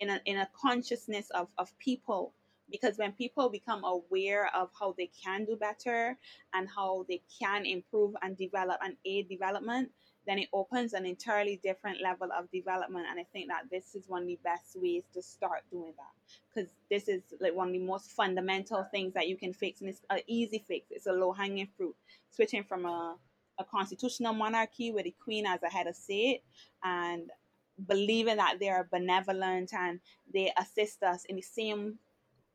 in 0.00 0.10
a, 0.10 0.20
in 0.26 0.38
a 0.38 0.48
consciousness 0.60 1.30
of, 1.30 1.48
of 1.58 1.76
people. 1.78 2.32
Because 2.70 2.98
when 2.98 3.12
people 3.12 3.48
become 3.48 3.82
aware 3.82 4.48
of 4.54 4.70
how 4.78 4.94
they 4.96 5.10
can 5.24 5.44
do 5.44 5.56
better 5.56 6.16
and 6.54 6.68
how 6.68 7.04
they 7.08 7.20
can 7.40 7.66
improve 7.66 8.14
and 8.22 8.36
develop 8.36 8.78
and 8.82 8.96
aid 9.04 9.28
development, 9.28 9.90
then 10.26 10.38
it 10.38 10.48
opens 10.52 10.92
an 10.92 11.06
entirely 11.06 11.60
different 11.62 12.00
level 12.00 12.28
of 12.36 12.50
development. 12.50 13.06
And 13.10 13.18
I 13.18 13.24
think 13.32 13.48
that 13.48 13.64
this 13.70 13.94
is 13.94 14.08
one 14.08 14.22
of 14.22 14.28
the 14.28 14.38
best 14.44 14.76
ways 14.76 15.04
to 15.14 15.22
start 15.22 15.62
doing 15.70 15.94
that 15.96 16.34
because 16.54 16.70
this 16.90 17.08
is 17.08 17.22
like 17.40 17.54
one 17.54 17.68
of 17.68 17.72
the 17.72 17.80
most 17.80 18.10
fundamental 18.10 18.84
things 18.90 19.14
that 19.14 19.28
you 19.28 19.36
can 19.36 19.52
fix, 19.52 19.80
and 19.80 19.90
it's 19.90 20.02
an 20.10 20.20
easy 20.26 20.64
fix. 20.66 20.86
It's 20.90 21.06
a 21.06 21.12
low 21.12 21.32
hanging 21.32 21.68
fruit. 21.76 21.94
Switching 22.30 22.64
from 22.64 22.84
a, 22.84 23.16
a 23.58 23.64
constitutional 23.64 24.34
monarchy 24.34 24.92
where 24.92 25.04
the 25.04 25.14
queen 25.22 25.46
as 25.46 25.62
a 25.62 25.68
head 25.68 25.86
of 25.86 25.96
state 25.96 26.42
and 26.84 27.30
believing 27.86 28.36
that 28.36 28.58
they 28.60 28.68
are 28.68 28.88
benevolent 28.90 29.72
and 29.72 30.00
they 30.32 30.52
assist 30.58 31.02
us 31.02 31.24
in 31.24 31.36
the 31.36 31.42
same 31.42 31.98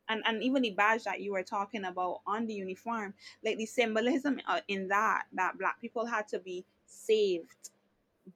and, 0.08 0.22
and 0.24 0.42
even 0.42 0.62
the 0.62 0.70
badge 0.70 1.02
that 1.04 1.20
you 1.20 1.32
were 1.32 1.42
talking 1.42 1.84
about 1.84 2.20
on 2.26 2.46
the 2.46 2.54
uniform 2.54 3.12
like 3.44 3.58
the 3.58 3.66
symbolism 3.66 4.40
uh, 4.46 4.60
in 4.68 4.86
that 4.88 5.24
that 5.32 5.58
black 5.58 5.80
people 5.80 6.06
had 6.06 6.28
to 6.28 6.38
be 6.38 6.64
saved 6.86 7.70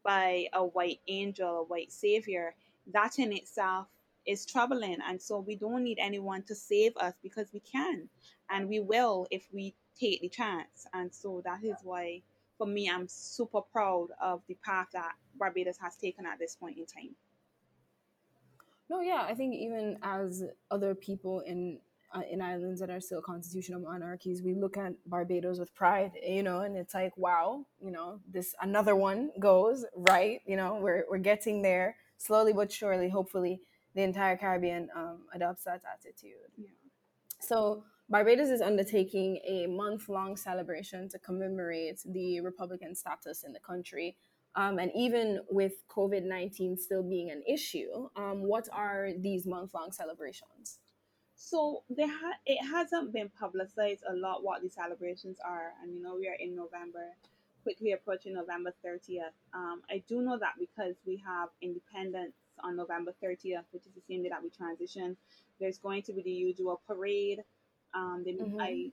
by 0.05 0.47
a 0.53 0.65
white 0.65 1.01
angel, 1.09 1.61
a 1.61 1.65
white 1.65 1.93
savior, 1.93 2.55
that 2.93 3.19
in 3.19 3.33
itself 3.33 3.89
is 4.27 4.47
troubling. 4.47 4.99
And 5.07 5.21
so 5.21 5.41
we 5.41 5.57
don't 5.57 5.83
need 5.83 5.99
anyone 6.01 6.43
to 6.45 6.55
save 6.55 6.97
us 6.97 7.15
because 7.23 7.49
we 7.53 7.61
can 7.61 8.09
and 8.51 8.69
we 8.69 8.81
will 8.81 9.27
if 9.31 9.47
we 9.53 9.75
take 9.99 10.21
the 10.21 10.29
chance. 10.29 10.87
And 10.93 11.13
so 11.13 11.43
that 11.45 11.65
is 11.65 11.77
why, 11.83 12.23
for 12.59 12.67
me, 12.67 12.89
I'm 12.91 13.09
super 13.09 13.61
proud 13.61 14.09
of 14.21 14.43
the 14.49 14.57
path 14.65 14.89
that 14.93 15.13
Barbados 15.39 15.79
has 15.79 15.97
taken 15.97 16.27
at 16.27 16.39
this 16.39 16.57
point 16.57 16.79
in 16.79 16.87
time. 16.87 17.15
No, 18.89 19.01
yeah, 19.01 19.25
I 19.29 19.35
think 19.35 19.55
even 19.55 19.99
as 20.03 20.43
other 20.71 20.95
people 20.97 21.41
in 21.41 21.79
uh, 22.13 22.23
in 22.31 22.41
islands 22.41 22.81
that 22.81 22.91
are 22.91 23.01
still 23.01 23.23
constitutional 23.23 23.81
monarchies, 23.81 24.43
we 24.43 24.55
look 24.55 24.77
at 24.77 24.93
Barbados 25.07 25.59
with 25.59 25.75
pride, 25.75 26.13
you 26.27 26.43
know, 26.43 26.61
and 26.61 26.77
it's 26.77 26.95
like, 26.95 27.17
wow, 27.17 27.65
you 27.81 27.91
know, 27.91 28.21
this 28.29 28.55
another 28.61 28.97
one 28.97 29.31
goes 29.39 29.85
right, 29.95 30.41
you 30.47 30.57
know, 30.57 30.79
we're 30.81 31.05
we're 31.09 31.19
getting 31.19 31.63
there 31.63 31.97
slowly 32.19 32.53
but 32.53 32.73
surely. 32.73 33.09
Hopefully, 33.09 33.61
the 33.95 34.03
entire 34.03 34.37
Caribbean 34.37 34.89
um, 34.95 35.19
adopts 35.35 35.65
that 35.65 35.83
attitude. 35.93 36.51
Yeah. 36.57 36.69
So 37.41 37.85
Barbados 38.09 38.49
is 38.49 38.61
undertaking 38.61 39.41
a 39.47 39.67
month-long 39.67 40.37
celebration 40.37 41.09
to 41.11 41.19
commemorate 41.21 42.01
the 42.05 42.41
Republican 42.41 42.95
status 42.95 43.45
in 43.45 43.53
the 43.53 43.61
country. 43.61 44.17
Um, 44.57 44.81
and 44.81 44.91
even 44.97 45.41
with 45.49 45.87
COVID 45.89 46.25
19 46.25 46.77
still 46.77 47.05
being 47.05 47.31
an 47.31 47.43
issue, 47.47 48.09
um, 48.17 48.43
what 48.43 48.69
are 48.73 49.11
these 49.17 49.47
month 49.47 49.75
long 49.75 49.93
celebrations? 49.93 50.81
So 51.43 51.85
there 51.89 52.07
ha- 52.07 52.39
it 52.45 52.63
hasn't 52.67 53.15
been 53.15 53.31
publicized 53.31 54.03
a 54.07 54.13
lot 54.15 54.45
what 54.45 54.63
the 54.63 54.69
celebrations 54.69 55.39
are, 55.43 55.73
and 55.83 55.95
you 55.95 56.03
know 56.03 56.15
we 56.15 56.29
are 56.29 56.37
in 56.39 56.55
November, 56.55 57.17
quickly 57.63 57.93
approaching 57.93 58.35
November 58.35 58.75
30th. 58.85 59.33
Um, 59.55 59.81
I 59.89 60.03
do 60.07 60.21
know 60.21 60.39
that 60.39 60.57
because 60.59 60.97
we 61.07 61.17
have 61.27 61.49
independence 61.63 62.35
on 62.63 62.77
November 62.77 63.15
30th, 63.25 63.65
which 63.73 63.87
is 63.87 63.93
the 63.95 64.03
same 64.07 64.23
day 64.23 64.29
that 64.29 64.43
we 64.43 64.51
transition. 64.51 65.17
There's 65.59 65.79
going 65.79 66.03
to 66.03 66.13
be 66.13 66.23
the 66.23 66.31
usual 66.31 66.83
parade. 66.87 67.43
Um, 67.95 68.23
mm-hmm. 68.29 68.61
I 68.61 68.93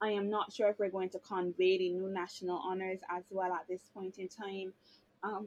I 0.00 0.10
am 0.10 0.28
not 0.28 0.52
sure 0.52 0.68
if 0.70 0.80
we're 0.80 0.90
going 0.90 1.10
to 1.10 1.20
convey 1.20 1.78
the 1.78 1.90
new 1.90 2.08
national 2.08 2.58
honors 2.58 2.98
as 3.08 3.22
well 3.30 3.52
at 3.52 3.68
this 3.68 3.82
point 3.94 4.18
in 4.18 4.26
time. 4.26 4.72
Um, 5.22 5.46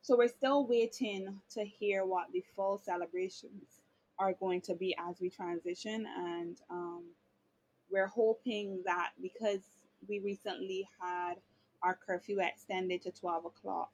so 0.00 0.16
we're 0.16 0.28
still 0.28 0.64
waiting 0.64 1.40
to 1.54 1.64
hear 1.64 2.06
what 2.06 2.30
the 2.32 2.44
full 2.54 2.78
celebrations 2.78 3.81
are 4.22 4.32
going 4.34 4.60
to 4.60 4.74
be 4.74 4.94
as 5.08 5.20
we 5.20 5.28
transition. 5.28 6.06
And 6.16 6.56
um, 6.70 7.02
we're 7.90 8.06
hoping 8.06 8.82
that 8.86 9.10
because 9.20 9.60
we 10.08 10.20
recently 10.20 10.88
had 11.00 11.34
our 11.82 11.98
curfew 12.06 12.38
extended 12.40 13.02
to 13.02 13.10
12 13.10 13.46
o'clock. 13.46 13.90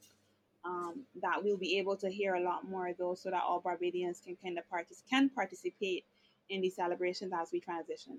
Um, 0.64 1.04
that 1.23 1.42
we'll 1.42 1.56
be 1.56 1.78
able 1.78 1.97
to 1.97 2.11
hear 2.11 2.35
a 2.35 2.42
lot 2.42 2.68
more 2.68 2.88
of 2.88 2.99
those 2.99 3.23
so 3.23 3.30
that 3.30 3.42
all 3.42 3.61
Barbadians 3.61 4.20
can 4.23 4.37
kind 4.42 4.58
of 4.58 4.64
partic- 4.70 5.02
can 5.08 5.30
participate 5.30 6.04
in 6.50 6.61
these 6.61 6.76
celebrations 6.76 7.32
as 7.32 7.49
we 7.52 7.61
transition. 7.61 8.18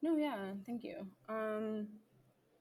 No, 0.00 0.16
yeah, 0.16 0.36
thank 0.64 0.84
you. 0.84 1.06
Um, 1.28 1.88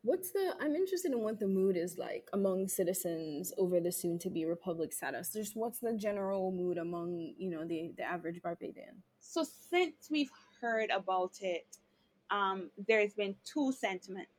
what's 0.02 0.32
the? 0.32 0.56
I'm 0.60 0.76
interested 0.76 1.12
in 1.12 1.22
what 1.22 1.40
the 1.40 1.48
mood 1.48 1.78
is 1.78 1.98
like 1.98 2.30
among 2.34 2.68
citizens 2.68 3.54
over 3.58 3.80
the 3.80 3.92
soon-to-be 3.92 4.46
republic 4.46 4.94
status. 4.94 5.34
Just 5.34 5.56
what's 5.56 5.80
the 5.80 5.94
general 5.94 6.52
mood 6.52 6.78
among 6.78 7.34
you 7.38 7.50
know 7.50 7.66
the 7.66 7.94
the 7.98 8.04
average 8.04 8.42
Barbadian? 8.42 9.04
So 9.20 9.46
since 9.70 10.10
we've 10.10 10.32
heard 10.62 10.90
about 10.90 11.34
it, 11.42 11.78
um, 12.30 12.70
there's 12.88 13.14
been 13.14 13.36
two 13.46 13.72
sentiments. 13.72 14.32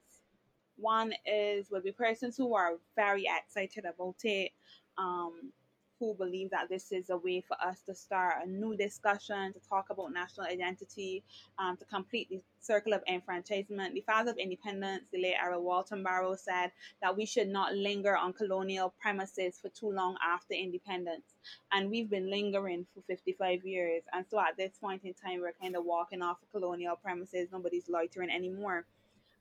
One 0.76 1.12
is 1.26 1.70
will 1.70 1.82
be 1.82 1.92
persons 1.92 2.36
who 2.36 2.54
are 2.54 2.74
very 2.94 3.26
excited 3.26 3.84
about 3.84 4.16
it, 4.22 4.52
um, 4.96 5.52
who 5.98 6.14
believe 6.14 6.50
that 6.50 6.68
this 6.68 6.92
is 6.92 7.10
a 7.10 7.16
way 7.16 7.40
for 7.46 7.56
us 7.60 7.80
to 7.82 7.94
start 7.94 8.36
a 8.44 8.48
new 8.48 8.76
discussion, 8.76 9.52
to 9.52 9.60
talk 9.68 9.90
about 9.90 10.12
national 10.12 10.46
identity, 10.46 11.24
um, 11.58 11.76
to 11.76 11.84
complete 11.84 12.28
the 12.30 12.40
circle 12.60 12.92
of 12.92 13.02
enfranchisement. 13.08 13.94
The 13.94 14.02
father 14.02 14.30
of 14.30 14.38
independence, 14.38 15.04
the 15.12 15.22
late 15.22 15.36
Errol 15.42 15.62
Walton 15.62 16.02
Barrow, 16.02 16.36
said 16.36 16.70
that 17.02 17.16
we 17.16 17.26
should 17.26 17.48
not 17.48 17.74
linger 17.74 18.16
on 18.16 18.32
colonial 18.32 18.94
premises 19.00 19.58
for 19.60 19.68
too 19.70 19.90
long 19.90 20.16
after 20.26 20.54
independence. 20.54 21.34
And 21.72 21.90
we've 21.90 22.10
been 22.10 22.30
lingering 22.30 22.86
for 22.94 23.02
55 23.06 23.64
years. 23.64 24.02
And 24.12 24.24
so 24.30 24.38
at 24.38 24.56
this 24.56 24.72
point 24.80 25.02
in 25.04 25.14
time, 25.14 25.40
we're 25.40 25.52
kind 25.60 25.76
of 25.76 25.84
walking 25.84 26.22
off 26.22 26.38
of 26.42 26.50
colonial 26.52 26.96
premises. 26.96 27.48
Nobody's 27.52 27.88
loitering 27.88 28.30
anymore. 28.30 28.84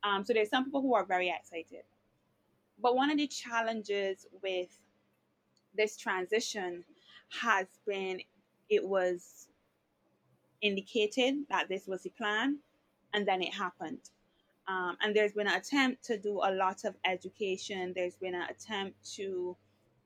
Um, 0.04 0.24
so 0.26 0.34
there's 0.34 0.50
some 0.50 0.66
people 0.66 0.82
who 0.82 0.96
are 0.96 1.06
very 1.06 1.30
excited. 1.30 1.84
But 2.80 2.96
one 2.96 3.10
of 3.10 3.18
the 3.18 3.28
challenges 3.28 4.28
with 4.44 4.70
this 5.76 5.98
transition 5.98 6.84
has 7.30 7.68
been 7.86 8.22
it 8.70 8.86
was 8.86 9.48
indicated 10.62 11.36
that 11.50 11.70
this 11.70 11.88
was 11.88 12.04
the 12.04 12.10
plan 12.12 12.58
and 13.14 13.28
then 13.28 13.42
it 13.42 13.54
happened. 13.54 14.10
Um, 14.68 14.98
and 15.02 15.16
there's 15.16 15.32
been 15.32 15.48
an 15.48 15.56
attempt 15.56 16.04
to 16.06 16.18
do 16.18 16.42
a 16.44 16.52
lot 16.52 16.84
of 16.84 16.96
education. 17.06 17.94
There's 17.96 18.16
been 18.16 18.36
an 18.36 18.48
attempt 18.50 19.14
to 19.16 19.56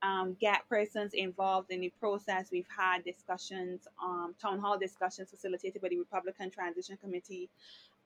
um, 0.02 0.36
get 0.40 0.68
persons 0.68 1.14
involved 1.14 1.70
in 1.70 1.80
the 1.80 1.92
process. 1.98 2.48
We've 2.52 2.66
had 2.76 3.04
discussions 3.04 3.86
um, 4.02 4.34
town 4.40 4.58
hall 4.58 4.78
discussions 4.78 5.30
facilitated 5.30 5.80
by 5.80 5.88
the 5.88 5.98
republican 5.98 6.50
transition 6.50 6.96
committee. 6.96 7.48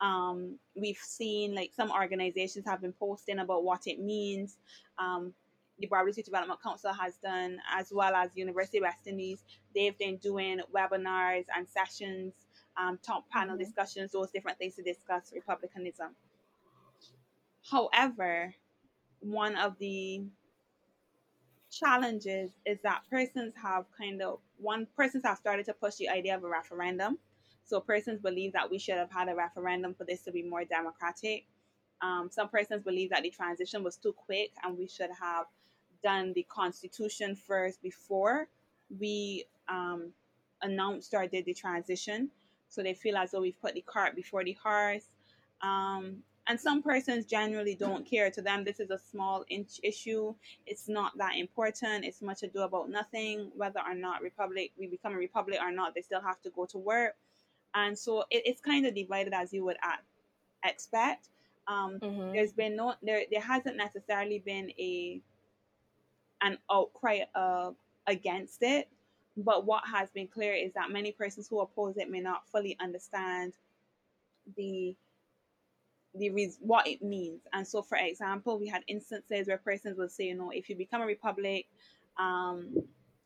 Um, 0.00 0.58
we've 0.74 0.98
seen 0.98 1.54
like 1.54 1.72
some 1.74 1.90
organizations 1.90 2.66
have 2.66 2.82
been 2.82 2.92
posting 2.92 3.38
about 3.38 3.64
what 3.64 3.86
it 3.86 3.98
means. 3.98 4.58
Um, 4.98 5.32
the 5.78 5.86
Barbados 5.86 6.16
Youth 6.16 6.26
Development 6.26 6.60
Council 6.62 6.92
has 6.92 7.16
done, 7.16 7.58
as 7.74 7.92
well 7.92 8.14
as 8.14 8.30
University 8.34 8.78
of 8.78 8.82
West 8.82 9.06
Indies. 9.06 9.44
They've 9.74 9.96
been 9.98 10.16
doing 10.16 10.60
webinars 10.74 11.44
and 11.54 11.68
sessions, 11.68 12.32
um, 12.76 12.98
top 13.04 13.28
panel 13.30 13.54
mm-hmm. 13.54 13.64
discussions, 13.64 14.12
those 14.12 14.30
different 14.30 14.58
things 14.58 14.76
to 14.76 14.82
discuss 14.82 15.32
republicanism. 15.34 16.14
However, 17.70 18.54
one 19.20 19.56
of 19.56 19.78
the 19.78 20.22
challenges 21.70 22.50
is 22.64 22.78
that 22.82 23.02
persons 23.10 23.52
have 23.60 23.84
kind 23.98 24.22
of 24.22 24.38
one 24.58 24.86
persons 24.96 25.24
have 25.24 25.36
started 25.36 25.66
to 25.66 25.74
push 25.74 25.96
the 25.96 26.08
idea 26.08 26.34
of 26.36 26.44
a 26.44 26.48
referendum. 26.48 27.18
So 27.64 27.80
persons 27.80 28.20
believe 28.20 28.52
that 28.52 28.70
we 28.70 28.78
should 28.78 28.96
have 28.96 29.10
had 29.10 29.28
a 29.28 29.34
referendum 29.34 29.94
for 29.94 30.04
this 30.04 30.22
to 30.22 30.32
be 30.32 30.42
more 30.42 30.64
democratic. 30.64 31.44
Um, 32.00 32.28
some 32.30 32.48
persons 32.48 32.82
believe 32.82 33.10
that 33.10 33.22
the 33.22 33.30
transition 33.30 33.82
was 33.82 33.96
too 33.96 34.12
quick 34.12 34.52
and 34.62 34.78
we 34.78 34.86
should 34.86 35.10
have 35.20 35.46
done 36.02 36.32
the 36.34 36.46
Constitution 36.48 37.36
first 37.36 37.82
before 37.82 38.48
we 38.98 39.44
um, 39.68 40.12
announced 40.62 41.14
or 41.14 41.26
did 41.26 41.44
the 41.44 41.54
transition. 41.54 42.30
So 42.68 42.82
they 42.82 42.94
feel 42.94 43.16
as 43.16 43.30
though 43.30 43.40
we've 43.40 43.60
put 43.60 43.74
the 43.74 43.82
cart 43.82 44.16
before 44.16 44.44
the 44.44 44.56
horse. 44.62 45.08
Um, 45.62 46.22
and 46.48 46.60
some 46.60 46.82
persons 46.82 47.26
generally 47.26 47.74
don't 47.74 48.08
care. 48.08 48.30
To 48.30 48.40
them, 48.40 48.64
this 48.64 48.78
is 48.78 48.90
a 48.90 48.98
small 48.98 49.44
inch 49.48 49.80
issue. 49.82 50.34
It's 50.64 50.88
not 50.88 51.16
that 51.18 51.36
important. 51.36 52.04
It's 52.04 52.22
much 52.22 52.42
ado 52.44 52.60
about 52.60 52.88
nothing. 52.88 53.50
Whether 53.56 53.80
or 53.80 53.94
not 53.94 54.22
republic 54.22 54.72
we 54.78 54.86
become 54.86 55.14
a 55.14 55.16
republic 55.16 55.58
or 55.60 55.72
not, 55.72 55.94
they 55.94 56.02
still 56.02 56.20
have 56.20 56.40
to 56.42 56.50
go 56.50 56.66
to 56.66 56.78
work. 56.78 57.14
And 57.74 57.98
so 57.98 58.20
it, 58.30 58.42
it's 58.46 58.60
kind 58.60 58.86
of 58.86 58.94
divided 58.94 59.32
as 59.34 59.52
you 59.52 59.64
would 59.64 59.76
at, 59.82 60.02
expect. 60.64 61.28
Um, 61.66 61.98
mm-hmm. 62.00 62.32
There's 62.32 62.52
been 62.52 62.76
no 62.76 62.94
there. 63.02 63.22
There 63.30 63.40
hasn't 63.40 63.76
necessarily 63.76 64.38
been 64.38 64.70
a 64.78 65.20
an 66.42 66.58
outcry 66.70 67.20
uh, 67.34 67.70
against 68.06 68.62
it. 68.62 68.88
But 69.36 69.66
what 69.66 69.82
has 69.92 70.10
been 70.10 70.28
clear 70.28 70.54
is 70.54 70.72
that 70.74 70.90
many 70.90 71.12
persons 71.12 71.46
who 71.48 71.60
oppose 71.60 71.96
it 71.98 72.10
may 72.10 72.20
not 72.20 72.48
fully 72.50 72.76
understand 72.80 73.52
the 74.56 74.96
the 76.14 76.30
reason 76.30 76.60
what 76.62 76.86
it 76.86 77.02
means. 77.02 77.42
And 77.52 77.66
so, 77.66 77.82
for 77.82 77.98
example, 77.98 78.58
we 78.58 78.68
had 78.68 78.82
instances 78.86 79.48
where 79.48 79.58
persons 79.58 79.98
would 79.98 80.10
say, 80.10 80.24
you 80.24 80.34
know, 80.34 80.50
if 80.50 80.70
you 80.70 80.76
become 80.76 81.02
a 81.02 81.06
republic, 81.06 81.66
um, 82.18 82.74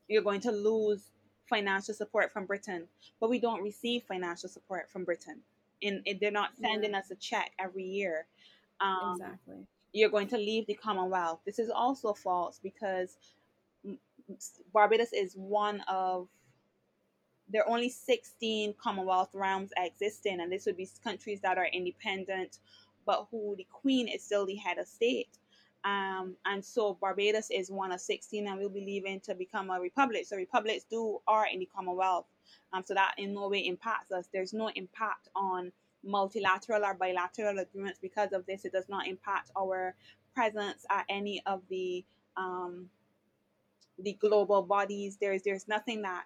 you're 0.09 0.23
going 0.23 0.41
to 0.41 0.51
lose 0.51 1.13
financial 1.49 1.95
support 1.95 2.33
from 2.33 2.47
Britain. 2.47 2.89
But 3.21 3.31
we 3.31 3.39
don't 3.39 3.63
receive 3.63 4.03
financial 4.03 4.49
support 4.49 4.91
from 4.91 5.05
Britain. 5.05 5.41
In, 5.81 6.03
in 6.05 6.19
they're 6.21 6.33
not 6.33 6.51
sending 6.61 6.91
yeah. 6.91 6.99
us 6.99 7.13
a 7.13 7.15
check 7.15 7.53
every 7.61 7.85
year. 7.85 8.27
Um, 8.81 9.19
exactly 9.21 9.67
you're 9.93 10.11
going 10.11 10.29
to 10.29 10.37
leave 10.37 10.67
the 10.67 10.75
Commonwealth. 10.75 11.41
This 11.45 11.59
is 11.59 11.71
also 11.71 12.13
false 12.13 12.61
because 12.63 13.17
Barbados 14.73 15.13
is 15.13 15.35
one 15.35 15.83
of 15.89 16.29
there 17.49 17.65
are 17.65 17.69
only 17.69 17.89
16 17.89 18.75
Commonwealth 18.81 19.31
realms 19.35 19.73
existing, 19.77 20.41
and 20.41 20.53
this 20.53 20.67
would 20.67 20.77
be 20.77 20.89
countries 21.03 21.41
that 21.41 21.59
are 21.59 21.67
independent, 21.67 22.59
but 23.05 23.27
who 23.31 23.57
the 23.57 23.67
Queen 23.71 24.07
is 24.07 24.23
still 24.23 24.47
the 24.47 24.55
head 24.55 24.79
of 24.79 24.87
state. 24.87 25.29
Um, 25.85 26.37
and 26.45 26.65
so 26.65 26.97
Barbados 27.01 27.51
is 27.51 27.71
one 27.71 27.91
of 27.91 28.01
16, 28.01 28.47
and 28.47 28.59
we'll 28.59 28.69
be 28.69 28.85
leaving 28.85 29.19
to 29.21 29.35
become 29.35 29.71
a 29.71 29.81
republic. 29.81 30.27
So 30.27 30.37
republics 30.37 30.85
do 30.89 31.21
are 31.27 31.47
in 31.53 31.59
the 31.59 31.69
Commonwealth, 31.75 32.27
um, 32.73 32.85
so 32.85 32.95
that 32.95 33.15
in 33.19 33.35
no 33.35 33.49
way 33.49 33.67
impacts 33.67 34.13
us. 34.13 34.29
There's 34.33 34.53
no 34.53 34.71
impact 34.77 35.29
on 35.35 35.73
multilateral 36.05 36.85
or 36.85 36.95
bilateral 36.95 37.59
agreements 37.59 37.99
because 38.01 38.33
of 38.33 38.47
this. 38.47 38.65
It 38.65 38.73
does 38.73 38.89
not 38.89 39.07
impact 39.07 39.51
our 39.59 39.95
presence 40.35 40.85
at 40.91 41.05
any 41.09 41.43
of 41.47 41.63
the 41.69 42.05
um, 42.37 42.89
the 43.99 44.15
global 44.15 44.63
bodies. 44.63 45.19
There's 45.21 45.43
there's 45.43 45.69
nothing 45.69 46.03
that 46.03 46.25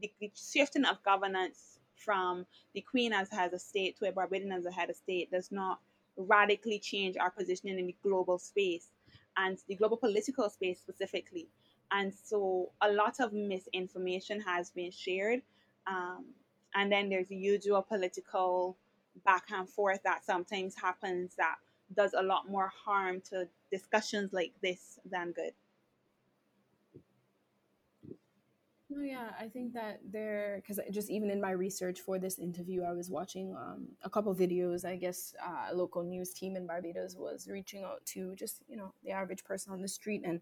the, 0.00 0.10
the, 0.20 0.30
shifting 0.34 0.84
of 0.84 1.02
governance 1.04 1.78
from 1.96 2.44
the 2.74 2.80
Queen 2.80 3.12
as 3.12 3.30
has 3.30 3.52
a 3.52 3.58
state 3.58 3.96
to 3.98 4.08
a 4.08 4.12
Barbadian 4.12 4.52
as 4.52 4.66
a 4.66 4.72
head 4.72 4.90
of 4.90 4.96
state 4.96 5.30
does 5.30 5.50
not 5.52 5.78
radically 6.16 6.78
change 6.78 7.16
our 7.16 7.30
positioning 7.30 7.78
in 7.78 7.86
the 7.86 7.96
global 8.02 8.38
space 8.38 8.88
and 9.36 9.58
the 9.68 9.74
global 9.74 9.96
political 9.96 10.48
space 10.50 10.78
specifically. 10.80 11.48
And 11.90 12.12
so 12.12 12.72
a 12.82 12.90
lot 12.90 13.20
of 13.20 13.32
misinformation 13.32 14.40
has 14.40 14.70
been 14.70 14.90
shared. 14.90 15.42
Um, 15.86 16.26
and 16.74 16.90
then 16.90 17.08
there's 17.08 17.28
the 17.28 17.36
usual 17.36 17.82
political 17.82 18.76
back 19.24 19.44
and 19.50 19.68
forth 19.68 20.02
that 20.04 20.24
sometimes 20.24 20.74
happens 20.74 21.34
that 21.36 21.56
does 21.94 22.14
a 22.14 22.22
lot 22.22 22.48
more 22.48 22.72
harm 22.84 23.20
to 23.30 23.48
discussions 23.70 24.32
like 24.32 24.52
this 24.62 24.98
than 25.04 25.32
good. 25.32 25.52
Oh 28.96 29.00
yeah, 29.00 29.30
I 29.40 29.48
think 29.48 29.72
that 29.74 30.00
there 30.08 30.56
because 30.56 30.78
just 30.90 31.10
even 31.10 31.30
in 31.30 31.40
my 31.40 31.50
research 31.50 32.00
for 32.00 32.18
this 32.18 32.38
interview, 32.38 32.82
I 32.82 32.92
was 32.92 33.10
watching 33.10 33.54
um, 33.56 33.88
a 34.02 34.10
couple 34.10 34.34
videos. 34.34 34.84
I 34.84 34.96
guess 34.96 35.34
uh, 35.44 35.72
a 35.72 35.74
local 35.74 36.02
news 36.04 36.32
team 36.32 36.54
in 36.54 36.66
Barbados 36.66 37.16
was 37.16 37.48
reaching 37.48 37.82
out 37.82 38.04
to 38.06 38.34
just 38.36 38.62
you 38.68 38.76
know 38.76 38.92
the 39.02 39.10
average 39.10 39.42
person 39.44 39.72
on 39.72 39.82
the 39.82 39.88
street, 39.88 40.22
and 40.24 40.40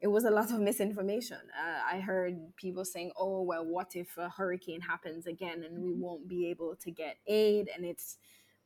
it 0.00 0.08
was 0.08 0.24
a 0.24 0.30
lot 0.30 0.50
of 0.52 0.60
misinformation. 0.60 1.38
Uh, 1.58 1.96
I 1.96 2.00
heard 2.00 2.54
people 2.56 2.84
saying, 2.84 3.12
"Oh, 3.16 3.42
well, 3.42 3.64
what 3.64 3.96
if 3.96 4.16
a 4.18 4.28
hurricane 4.28 4.80
happens 4.80 5.26
again 5.26 5.64
and 5.64 5.82
we 5.82 5.92
won't 5.92 6.28
be 6.28 6.50
able 6.50 6.76
to 6.76 6.90
get 6.90 7.16
aid?" 7.26 7.70
And 7.74 7.84
it's, 7.84 8.18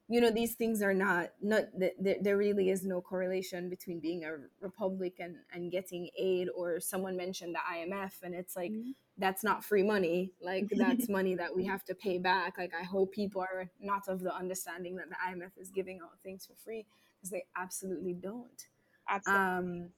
you 0.09 0.21
know, 0.21 0.31
these 0.31 0.55
things 0.55 0.83
are 0.83 0.95
not 0.95 1.31
not 1.40 1.64
there. 1.79 2.16
There 2.21 2.37
really 2.37 2.71
is 2.71 2.85
no 2.85 3.01
correlation 3.01 3.71
between 3.71 4.01
being 4.01 4.25
a 4.25 4.38
republic 4.61 5.14
and 5.21 5.37
and 5.53 5.71
getting 5.71 6.09
aid. 6.19 6.49
Or 6.57 6.81
someone 6.81 7.16
mentioned 7.16 7.55
the 7.55 7.61
IMF, 7.79 8.23
and 8.25 8.35
it's 8.35 8.57
like 8.57 8.73
mm-hmm. 8.73 8.90
that's 9.16 9.45
not 9.45 9.64
free 9.64 9.85
money. 9.85 10.33
Like 10.40 10.69
that's 10.71 11.09
money 11.19 11.37
that 11.37 11.55
we 11.55 11.64
have 11.66 11.85
to 11.85 11.95
pay 11.95 12.19
back. 12.19 12.59
Like 12.59 12.73
I 12.75 12.83
hope 12.83 13.12
people 13.12 13.40
are 13.40 13.71
not 13.81 14.09
of 14.09 14.21
the 14.21 14.35
understanding 14.35 14.97
that 14.97 15.11
the 15.11 15.16
IMF 15.31 15.53
is 15.59 15.71
giving 15.71 16.01
out 16.03 16.19
things 16.25 16.45
for 16.45 16.55
free 16.64 16.87
because 17.16 17.31
they 17.31 17.45
absolutely 17.57 18.14
don't. 18.14 18.66
Absolutely. 19.09 19.45
Um, 19.45 19.90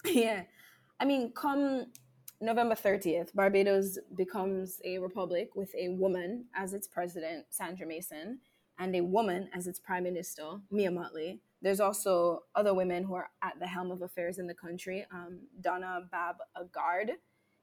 yeah. 0.04 0.42
I 1.00 1.04
mean, 1.04 1.32
come 1.32 1.86
November 2.40 2.74
30th, 2.74 3.34
Barbados 3.34 3.98
becomes 4.16 4.80
a 4.84 4.98
republic 4.98 5.50
with 5.56 5.74
a 5.74 5.88
woman 5.88 6.46
as 6.54 6.72
its 6.72 6.86
president, 6.86 7.46
Sandra 7.50 7.86
Mason, 7.86 8.40
and 8.78 8.94
a 8.94 9.00
woman 9.00 9.48
as 9.54 9.66
its 9.66 9.80
prime 9.80 10.04
minister, 10.04 10.44
Mia 10.70 10.90
Mottley. 10.90 11.40
there's 11.60 11.80
also 11.80 12.44
other 12.54 12.72
women 12.72 13.02
who 13.02 13.14
are 13.14 13.30
at 13.42 13.58
the 13.58 13.66
helm 13.66 13.90
of 13.90 14.02
affairs 14.02 14.38
in 14.38 14.46
the 14.46 14.54
country. 14.54 15.04
Um, 15.12 15.40
Donna 15.60 16.02
Bab 16.12 16.36
Agard 16.56 17.10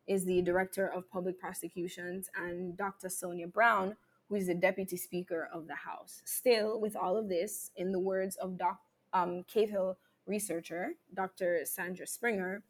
is 0.08 0.26
the 0.26 0.42
director 0.42 0.88
of 0.88 1.10
public 1.10 1.40
prosecutions, 1.40 2.30
and 2.36 2.78
Dr. 2.78 3.08
Sonia 3.10 3.48
Browne, 3.48 3.96
who 4.28 4.36
is 4.36 4.48
the 4.48 4.56
deputy 4.56 4.98
speaker 4.98 5.50
of 5.54 5.68
the 5.68 5.76
House. 5.76 6.22
Still, 6.26 6.82
with 6.82 6.96
all 6.98 7.16
of 7.16 7.30
this, 7.30 7.72
in 7.78 7.94
the 7.94 8.00
words 8.00 8.36
of 8.36 8.58
Doc, 8.58 8.80
um, 9.14 9.44
Cave 9.48 9.70
Hill 9.70 9.98
researcher 10.26 10.94
Dr. 11.14 11.62
Sandra 11.66 12.08
Springer, 12.08 12.64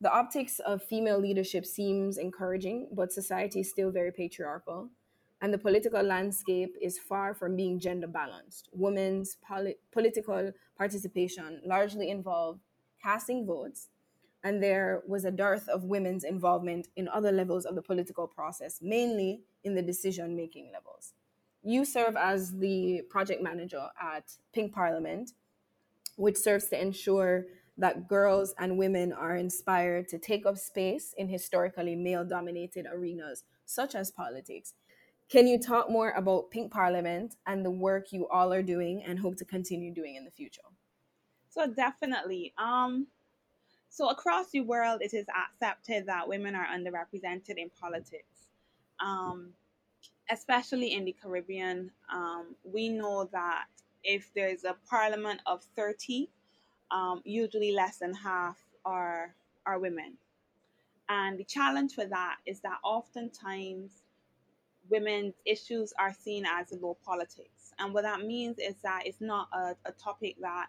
the 0.00 0.12
optics 0.12 0.60
of 0.60 0.82
female 0.82 1.18
leadership 1.18 1.66
seems 1.66 2.18
encouraging, 2.18 2.88
but 2.92 3.12
society 3.12 3.60
is 3.60 3.70
still 3.70 3.90
very 3.90 4.12
patriarchal, 4.12 4.90
and 5.40 5.52
the 5.52 5.58
political 5.58 6.02
landscape 6.02 6.76
is 6.80 6.98
far 6.98 7.34
from 7.34 7.56
being 7.56 7.80
gender 7.80 8.06
balanced. 8.06 8.68
Women's 8.72 9.36
poli- 9.36 9.76
political 9.90 10.52
participation 10.76 11.60
largely 11.64 12.10
involved 12.10 12.60
casting 13.02 13.44
votes, 13.44 13.88
and 14.44 14.62
there 14.62 15.02
was 15.06 15.24
a 15.24 15.32
dearth 15.32 15.68
of 15.68 15.84
women's 15.84 16.22
involvement 16.22 16.88
in 16.94 17.08
other 17.08 17.32
levels 17.32 17.64
of 17.64 17.74
the 17.74 17.82
political 17.82 18.28
process, 18.28 18.78
mainly 18.80 19.42
in 19.64 19.74
the 19.74 19.82
decision 19.82 20.36
making 20.36 20.70
levels. 20.72 21.14
You 21.64 21.84
serve 21.84 22.16
as 22.16 22.56
the 22.56 23.02
project 23.10 23.42
manager 23.42 23.88
at 24.00 24.32
Pink 24.52 24.72
Parliament, 24.72 25.32
which 26.18 26.36
serves 26.36 26.66
to 26.68 26.80
ensure 26.80 27.46
that 27.78 28.08
girls 28.08 28.54
and 28.58 28.76
women 28.76 29.12
are 29.12 29.36
inspired 29.36 30.08
to 30.08 30.18
take 30.18 30.44
up 30.44 30.58
space 30.58 31.14
in 31.16 31.28
historically 31.28 31.94
male 31.94 32.24
dominated 32.24 32.86
arenas 32.92 33.44
such 33.64 33.94
as 33.94 34.10
politics. 34.10 34.74
Can 35.28 35.46
you 35.46 35.60
talk 35.60 35.88
more 35.88 36.10
about 36.10 36.50
Pink 36.50 36.72
Parliament 36.72 37.36
and 37.46 37.64
the 37.64 37.70
work 37.70 38.12
you 38.12 38.26
all 38.28 38.52
are 38.52 38.62
doing 38.62 39.02
and 39.06 39.18
hope 39.18 39.36
to 39.36 39.44
continue 39.44 39.94
doing 39.94 40.16
in 40.16 40.24
the 40.24 40.30
future? 40.30 40.62
So 41.50 41.66
definitely. 41.66 42.52
Um 42.58 43.06
so 43.90 44.08
across 44.08 44.50
the 44.50 44.60
world 44.60 45.00
it 45.02 45.14
is 45.14 45.26
accepted 45.28 46.06
that 46.06 46.28
women 46.28 46.54
are 46.56 46.66
underrepresented 46.66 47.56
in 47.58 47.70
politics. 47.80 48.48
Um 49.00 49.52
especially 50.30 50.92
in 50.94 51.04
the 51.04 51.12
Caribbean, 51.22 51.90
um, 52.12 52.54
we 52.62 52.88
know 52.88 53.28
that 53.32 53.66
if 54.04 54.32
there's 54.34 54.64
a 54.64 54.76
parliament 54.88 55.40
of 55.46 55.62
30, 55.76 56.30
um, 56.90 57.20
usually 57.24 57.72
less 57.72 57.98
than 57.98 58.14
half 58.14 58.58
are 58.84 59.34
are 59.66 59.78
women. 59.78 60.16
And 61.08 61.38
the 61.38 61.44
challenge 61.44 61.94
for 61.94 62.06
that 62.06 62.36
is 62.46 62.60
that 62.60 62.78
oftentimes 62.84 64.02
women's 64.90 65.34
issues 65.44 65.92
are 65.98 66.12
seen 66.12 66.44
as 66.46 66.72
low 66.72 66.96
politics. 67.04 67.72
And 67.78 67.92
what 67.92 68.02
that 68.02 68.20
means 68.20 68.58
is 68.58 68.76
that 68.82 69.02
it's 69.04 69.20
not 69.20 69.48
a, 69.52 69.74
a 69.84 69.92
topic 69.92 70.36
that 70.40 70.66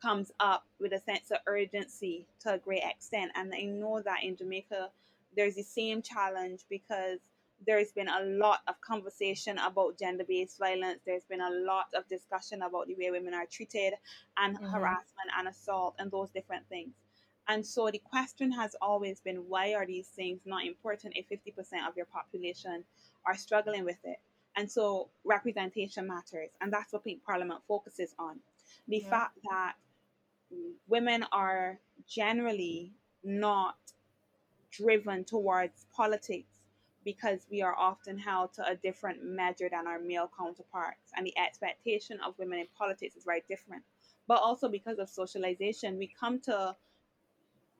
comes 0.00 0.30
up 0.40 0.64
with 0.80 0.92
a 0.92 1.00
sense 1.00 1.30
of 1.30 1.38
urgency 1.46 2.26
to 2.40 2.54
a 2.54 2.58
great 2.58 2.82
extent. 2.84 3.32
And 3.34 3.52
I 3.54 3.62
know 3.62 4.00
that 4.04 4.22
in 4.22 4.36
Jamaica, 4.36 4.90
there's 5.36 5.56
the 5.56 5.62
same 5.62 6.02
challenge 6.02 6.62
because 6.68 7.18
there's 7.66 7.92
been 7.92 8.08
a 8.08 8.22
lot 8.22 8.60
of 8.68 8.80
conversation 8.80 9.58
about 9.58 9.98
gender 9.98 10.24
based 10.26 10.58
violence. 10.58 11.00
There's 11.04 11.24
been 11.24 11.40
a 11.40 11.50
lot 11.50 11.86
of 11.94 12.08
discussion 12.08 12.62
about 12.62 12.86
the 12.86 12.94
way 12.94 13.10
women 13.10 13.34
are 13.34 13.46
treated 13.46 13.94
and 14.36 14.56
mm-hmm. 14.56 14.66
harassment 14.66 15.30
and 15.38 15.48
assault 15.48 15.96
and 15.98 16.10
those 16.10 16.30
different 16.30 16.68
things. 16.68 16.92
And 17.48 17.66
so 17.66 17.88
the 17.90 17.98
question 17.98 18.52
has 18.52 18.76
always 18.80 19.20
been 19.20 19.36
why 19.48 19.74
are 19.74 19.86
these 19.86 20.08
things 20.08 20.40
not 20.44 20.66
important 20.66 21.16
if 21.16 21.28
50% 21.30 21.88
of 21.88 21.96
your 21.96 22.06
population 22.06 22.84
are 23.26 23.34
struggling 23.34 23.84
with 23.84 23.98
it? 24.04 24.18
And 24.56 24.70
so 24.70 25.08
representation 25.24 26.06
matters. 26.06 26.50
And 26.60 26.72
that's 26.72 26.92
what 26.92 27.04
Pink 27.04 27.24
Parliament 27.24 27.60
focuses 27.66 28.14
on. 28.18 28.38
The 28.86 28.98
yeah. 28.98 29.10
fact 29.10 29.38
that 29.50 29.74
women 30.88 31.24
are 31.32 31.78
generally 32.06 32.92
not 33.24 33.76
driven 34.70 35.24
towards 35.24 35.86
politics 35.94 36.57
because 37.08 37.46
we 37.50 37.62
are 37.62 37.74
often 37.74 38.18
held 38.18 38.52
to 38.52 38.62
a 38.68 38.76
different 38.76 39.24
measure 39.24 39.70
than 39.70 39.86
our 39.86 39.98
male 39.98 40.30
counterparts, 40.38 41.10
and 41.16 41.26
the 41.26 41.38
expectation 41.38 42.18
of 42.20 42.38
women 42.38 42.58
in 42.58 42.66
politics 42.76 43.16
is 43.16 43.24
very 43.24 43.42
different. 43.48 43.82
But 44.26 44.42
also 44.42 44.68
because 44.68 44.98
of 44.98 45.08
socialization, 45.08 45.96
we 45.96 46.12
come 46.20 46.38
to 46.40 46.76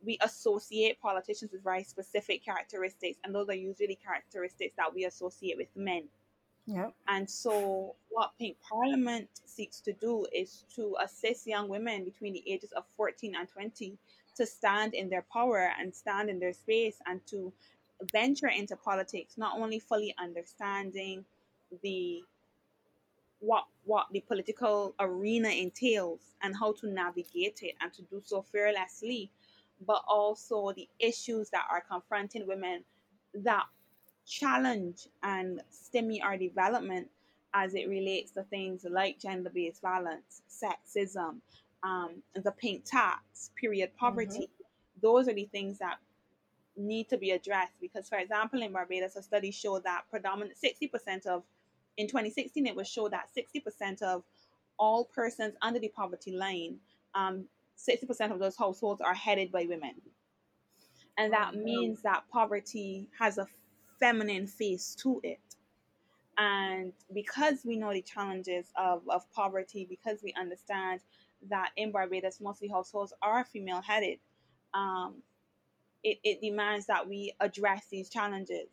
we 0.02 0.16
associate 0.22 0.98
politicians 1.02 1.52
with 1.52 1.62
very 1.62 1.84
specific 1.84 2.42
characteristics, 2.42 3.18
and 3.22 3.34
those 3.34 3.50
are 3.50 3.54
usually 3.54 3.98
characteristics 4.02 4.74
that 4.78 4.94
we 4.94 5.04
associate 5.04 5.58
with 5.58 5.68
men. 5.76 6.04
Yeah. 6.64 6.88
And 7.06 7.28
so, 7.28 7.96
what 8.08 8.30
Pink 8.38 8.56
Parliament 8.66 9.28
seeks 9.44 9.80
to 9.82 9.92
do 9.92 10.24
is 10.32 10.64
to 10.76 10.96
assist 11.02 11.46
young 11.46 11.68
women 11.68 12.04
between 12.04 12.32
the 12.32 12.44
ages 12.50 12.72
of 12.72 12.84
14 12.96 13.34
and 13.34 13.46
20 13.46 13.98
to 14.36 14.46
stand 14.46 14.94
in 14.94 15.10
their 15.10 15.26
power 15.30 15.70
and 15.78 15.94
stand 15.94 16.30
in 16.30 16.38
their 16.38 16.54
space 16.54 16.96
and 17.06 17.20
to 17.26 17.52
venture 18.12 18.48
into 18.48 18.76
politics, 18.76 19.36
not 19.36 19.58
only 19.58 19.78
fully 19.78 20.14
understanding 20.18 21.24
the 21.82 22.22
what 23.40 23.64
what 23.84 24.06
the 24.12 24.20
political 24.20 24.94
arena 24.98 25.48
entails 25.48 26.20
and 26.42 26.56
how 26.56 26.72
to 26.72 26.88
navigate 26.88 27.60
it 27.62 27.74
and 27.80 27.92
to 27.92 28.02
do 28.02 28.20
so 28.24 28.42
fearlessly, 28.42 29.30
but 29.86 30.02
also 30.08 30.72
the 30.72 30.88
issues 30.98 31.50
that 31.50 31.64
are 31.70 31.82
confronting 31.88 32.46
women 32.46 32.82
that 33.34 33.64
challenge 34.26 35.08
and 35.22 35.62
stimulate 35.70 36.22
our 36.22 36.36
development 36.36 37.08
as 37.54 37.74
it 37.74 37.88
relates 37.88 38.30
to 38.32 38.42
things 38.44 38.84
like 38.90 39.18
gender-based 39.18 39.80
violence, 39.80 40.42
sexism, 40.50 41.36
um, 41.82 42.22
the 42.34 42.52
pink 42.52 42.84
tax, 42.84 43.50
period 43.58 43.90
poverty. 43.96 44.40
Mm-hmm. 44.40 45.00
Those 45.00 45.28
are 45.28 45.34
the 45.34 45.48
things 45.50 45.78
that 45.78 45.98
need 46.78 47.08
to 47.10 47.18
be 47.18 47.32
addressed 47.32 47.74
because, 47.80 48.08
for 48.08 48.18
example, 48.18 48.62
in 48.62 48.72
Barbados, 48.72 49.16
a 49.16 49.22
study 49.22 49.50
showed 49.50 49.84
that 49.84 50.02
predominant 50.10 50.56
60% 50.62 51.26
of, 51.26 51.42
in 51.96 52.06
2016, 52.06 52.66
it 52.66 52.76
was 52.76 52.88
showed 52.88 53.12
that 53.12 53.28
60% 53.36 54.02
of 54.02 54.22
all 54.78 55.04
persons 55.04 55.54
under 55.60 55.80
the 55.80 55.88
poverty 55.88 56.32
line, 56.32 56.76
um, 57.14 57.44
60% 57.76 58.32
of 58.32 58.38
those 58.38 58.56
households 58.56 59.00
are 59.00 59.14
headed 59.14 59.50
by 59.50 59.66
women. 59.68 59.94
And 61.16 61.32
that 61.32 61.54
means 61.54 62.02
that 62.02 62.22
poverty 62.32 63.08
has 63.18 63.38
a 63.38 63.46
feminine 63.98 64.46
face 64.46 64.94
to 65.02 65.20
it. 65.24 65.40
And 66.38 66.92
because 67.12 67.64
we 67.64 67.76
know 67.76 67.92
the 67.92 68.02
challenges 68.02 68.66
of, 68.76 69.02
of 69.08 69.30
poverty, 69.32 69.84
because 69.90 70.20
we 70.22 70.32
understand 70.38 71.00
that 71.50 71.70
in 71.76 71.90
Barbados, 71.90 72.40
mostly 72.40 72.68
households 72.68 73.12
are 73.20 73.44
female 73.44 73.82
headed, 73.82 74.20
um, 74.74 75.16
it, 76.04 76.18
it 76.24 76.40
demands 76.40 76.86
that 76.86 77.08
we 77.08 77.32
address 77.40 77.86
these 77.90 78.08
challenges, 78.08 78.68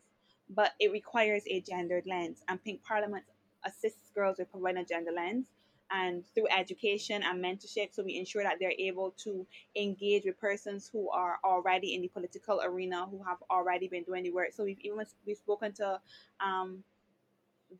but 0.49 0.71
it 0.79 0.91
requires 0.91 1.43
a 1.47 1.61
gendered 1.61 2.05
lens. 2.05 2.43
And 2.47 2.63
Pink 2.63 2.83
Parliament 2.83 3.25
assists 3.65 4.11
girls 4.13 4.37
with 4.37 4.51
providing 4.51 4.81
a 4.81 4.85
gender 4.85 5.11
lens 5.11 5.45
and 5.91 6.23
through 6.33 6.47
education 6.55 7.21
and 7.23 7.43
mentorship 7.43 7.89
so 7.93 8.03
we 8.03 8.17
ensure 8.17 8.43
that 8.43 8.55
they're 8.59 8.73
able 8.77 9.11
to 9.11 9.45
engage 9.75 10.25
with 10.25 10.39
persons 10.39 10.89
who 10.91 11.09
are 11.11 11.37
already 11.43 11.93
in 11.93 12.01
the 12.01 12.07
political 12.07 12.61
arena 12.63 13.05
who 13.09 13.21
have 13.23 13.37
already 13.51 13.87
been 13.87 14.03
doing 14.03 14.23
the 14.23 14.31
work 14.31 14.51
so 14.51 14.63
we've 14.63 14.79
even 14.81 15.05
we've 15.25 15.37
spoken 15.37 15.71
to 15.71 15.99
um, 16.43 16.83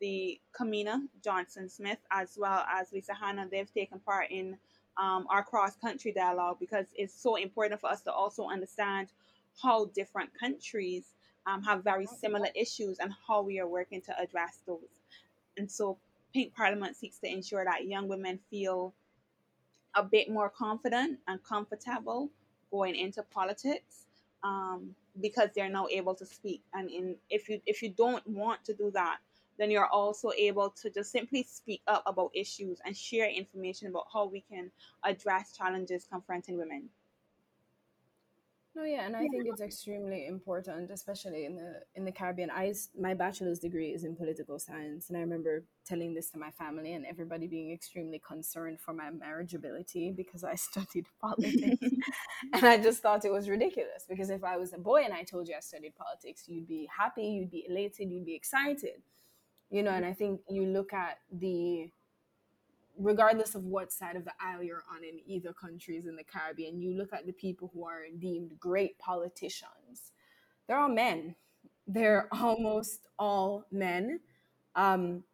the 0.00 0.40
Kamina 0.58 1.00
Johnson 1.22 1.68
Smith 1.68 1.98
as 2.10 2.36
well 2.38 2.64
as 2.72 2.92
Lisa 2.92 3.14
Hanna 3.14 3.48
they've 3.50 3.72
taken 3.72 3.98
part 3.98 4.30
in 4.30 4.56
um, 4.98 5.26
our 5.28 5.42
cross 5.42 5.76
country 5.76 6.12
dialogue 6.12 6.58
because 6.60 6.86
it's 6.94 7.14
so 7.20 7.36
important 7.36 7.80
for 7.80 7.90
us 7.90 8.02
to 8.02 8.12
also 8.12 8.46
understand 8.48 9.08
how 9.62 9.86
different 9.94 10.30
countries 10.38 11.04
um, 11.46 11.62
have 11.62 11.84
very 11.84 12.06
similar 12.06 12.48
issues 12.54 12.98
and 12.98 13.12
how 13.26 13.42
we 13.42 13.60
are 13.60 13.68
working 13.68 14.00
to 14.02 14.20
address 14.20 14.58
those. 14.66 14.80
And 15.56 15.70
so, 15.70 15.98
Pink 16.34 16.54
Parliament 16.54 16.96
seeks 16.96 17.18
to 17.20 17.32
ensure 17.32 17.64
that 17.64 17.86
young 17.86 18.08
women 18.08 18.38
feel 18.50 18.92
a 19.94 20.02
bit 20.02 20.30
more 20.30 20.50
confident 20.50 21.18
and 21.28 21.42
comfortable 21.42 22.30
going 22.70 22.94
into 22.94 23.22
politics 23.22 24.04
um, 24.44 24.94
because 25.20 25.48
they're 25.54 25.70
now 25.70 25.86
able 25.90 26.14
to 26.14 26.26
speak. 26.26 26.62
And 26.74 26.90
in 26.90 27.16
if 27.30 27.48
you 27.48 27.60
if 27.66 27.82
you 27.82 27.90
don't 27.90 28.26
want 28.26 28.64
to 28.66 28.74
do 28.74 28.90
that, 28.92 29.18
then 29.58 29.70
you're 29.70 29.86
also 29.86 30.30
able 30.36 30.70
to 30.82 30.90
just 30.90 31.10
simply 31.10 31.42
speak 31.42 31.80
up 31.86 32.02
about 32.06 32.30
issues 32.34 32.78
and 32.84 32.96
share 32.96 33.28
information 33.30 33.88
about 33.88 34.06
how 34.12 34.26
we 34.26 34.42
can 34.50 34.70
address 35.04 35.56
challenges 35.56 36.06
confronting 36.10 36.58
women. 36.58 36.88
No, 38.76 38.84
yeah, 38.84 39.06
and 39.06 39.16
I 39.16 39.20
think 39.20 39.46
it's 39.46 39.62
extremely 39.62 40.26
important, 40.26 40.90
especially 40.90 41.46
in 41.46 41.56
the 41.56 41.80
in 41.94 42.04
the 42.04 42.12
Caribbean. 42.12 42.50
I 42.50 42.74
my 43.00 43.14
bachelor's 43.14 43.58
degree 43.58 43.94
is 43.94 44.04
in 44.04 44.14
political 44.14 44.58
science, 44.58 45.08
and 45.08 45.16
I 45.16 45.22
remember 45.22 45.64
telling 45.86 46.12
this 46.12 46.28
to 46.32 46.38
my 46.38 46.50
family 46.50 46.92
and 46.92 47.06
everybody 47.06 47.46
being 47.46 47.72
extremely 47.72 48.18
concerned 48.18 48.78
for 48.78 48.92
my 48.92 49.08
marriageability 49.10 50.14
because 50.14 50.44
I 50.44 50.54
studied 50.68 51.06
politics, 51.22 51.78
and 52.52 52.66
I 52.66 52.76
just 52.76 53.00
thought 53.00 53.24
it 53.24 53.32
was 53.32 53.48
ridiculous. 53.48 54.04
Because 54.06 54.28
if 54.28 54.44
I 54.44 54.58
was 54.58 54.74
a 54.74 54.78
boy 54.78 55.04
and 55.06 55.14
I 55.14 55.22
told 55.22 55.48
you 55.48 55.54
I 55.56 55.60
studied 55.60 55.94
politics, 55.96 56.42
you'd 56.46 56.68
be 56.68 56.86
happy, 56.94 57.24
you'd 57.24 57.50
be 57.50 57.64
elated, 57.70 58.10
you'd 58.10 58.26
be 58.26 58.34
excited, 58.34 59.00
you 59.70 59.82
know. 59.82 59.92
And 59.92 60.04
mm. 60.04 60.10
I 60.10 60.12
think 60.12 60.42
you 60.50 60.66
look 60.66 60.92
at 60.92 61.16
the 61.32 61.90
regardless 62.98 63.54
of 63.54 63.64
what 63.64 63.92
side 63.92 64.16
of 64.16 64.24
the 64.24 64.32
aisle 64.40 64.62
you're 64.62 64.84
on 64.94 65.04
in 65.04 65.20
either 65.26 65.52
countries 65.52 66.06
in 66.06 66.16
the 66.16 66.24
Caribbean, 66.24 66.80
you 66.80 66.96
look 66.96 67.12
at 67.12 67.26
the 67.26 67.32
people 67.32 67.70
who 67.74 67.84
are 67.84 68.04
deemed 68.18 68.58
great 68.58 68.98
politicians. 68.98 70.12
They're 70.66 70.78
all 70.78 70.88
men. 70.88 71.34
They're 71.86 72.28
almost 72.32 73.08
all 73.18 73.64
men. 73.70 74.20
Um, 74.74 75.24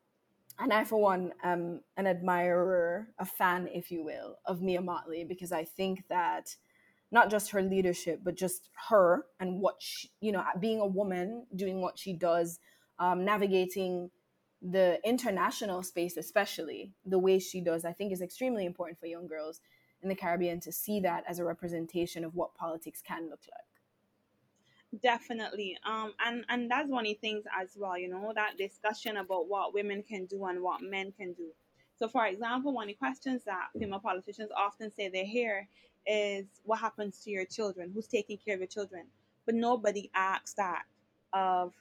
and 0.58 0.72
I, 0.72 0.84
for 0.84 1.00
one, 1.00 1.32
am 1.42 1.80
an 1.96 2.06
admirer, 2.06 3.08
a 3.18 3.24
fan, 3.24 3.68
if 3.72 3.90
you 3.90 4.04
will, 4.04 4.38
of 4.46 4.62
Mia 4.62 4.80
Mottley 4.80 5.26
because 5.26 5.50
I 5.50 5.64
think 5.64 6.04
that 6.08 6.56
not 7.10 7.30
just 7.30 7.50
her 7.50 7.62
leadership, 7.62 8.20
but 8.22 8.36
just 8.36 8.70
her 8.88 9.26
and 9.40 9.60
what 9.60 9.76
she, 9.80 10.10
you 10.20 10.32
know, 10.32 10.44
being 10.60 10.80
a 10.80 10.86
woman, 10.86 11.46
doing 11.56 11.80
what 11.80 11.98
she 11.98 12.12
does, 12.12 12.58
um, 12.98 13.24
navigating 13.24 14.10
the 14.62 15.00
international 15.04 15.82
space, 15.82 16.16
especially 16.16 16.92
the 17.04 17.18
way 17.18 17.38
she 17.38 17.60
does, 17.60 17.84
I 17.84 17.92
think 17.92 18.12
is 18.12 18.22
extremely 18.22 18.64
important 18.64 18.98
for 18.98 19.06
young 19.06 19.26
girls 19.26 19.60
in 20.02 20.08
the 20.08 20.14
Caribbean 20.14 20.60
to 20.60 20.72
see 20.72 21.00
that 21.00 21.24
as 21.28 21.38
a 21.38 21.44
representation 21.44 22.24
of 22.24 22.34
what 22.34 22.54
politics 22.54 23.02
can 23.06 23.28
look 23.28 23.40
like. 23.50 25.00
Definitely. 25.02 25.78
Um, 25.86 26.12
and, 26.24 26.44
and 26.48 26.70
that's 26.70 26.88
one 26.88 27.06
of 27.06 27.08
the 27.08 27.14
things 27.14 27.44
as 27.60 27.70
well, 27.76 27.98
you 27.98 28.08
know, 28.08 28.32
that 28.34 28.58
discussion 28.58 29.16
about 29.16 29.48
what 29.48 29.72
women 29.72 30.02
can 30.02 30.26
do 30.26 30.44
and 30.44 30.62
what 30.62 30.82
men 30.82 31.12
can 31.12 31.32
do. 31.32 31.48
So, 31.98 32.08
for 32.08 32.26
example, 32.26 32.72
one 32.72 32.84
of 32.84 32.88
the 32.88 32.94
questions 32.94 33.42
that 33.44 33.68
female 33.78 34.00
politicians 34.00 34.50
often 34.56 34.92
say 34.92 35.08
they 35.08 35.24
hear 35.24 35.68
is 36.06 36.46
what 36.64 36.80
happens 36.80 37.20
to 37.20 37.30
your 37.30 37.46
children? 37.46 37.90
Who's 37.94 38.08
taking 38.08 38.38
care 38.44 38.54
of 38.54 38.60
your 38.60 38.66
children? 38.66 39.06
But 39.46 39.54
nobody 39.54 40.10
asks 40.14 40.54
that 40.54 40.82
of 41.32 41.72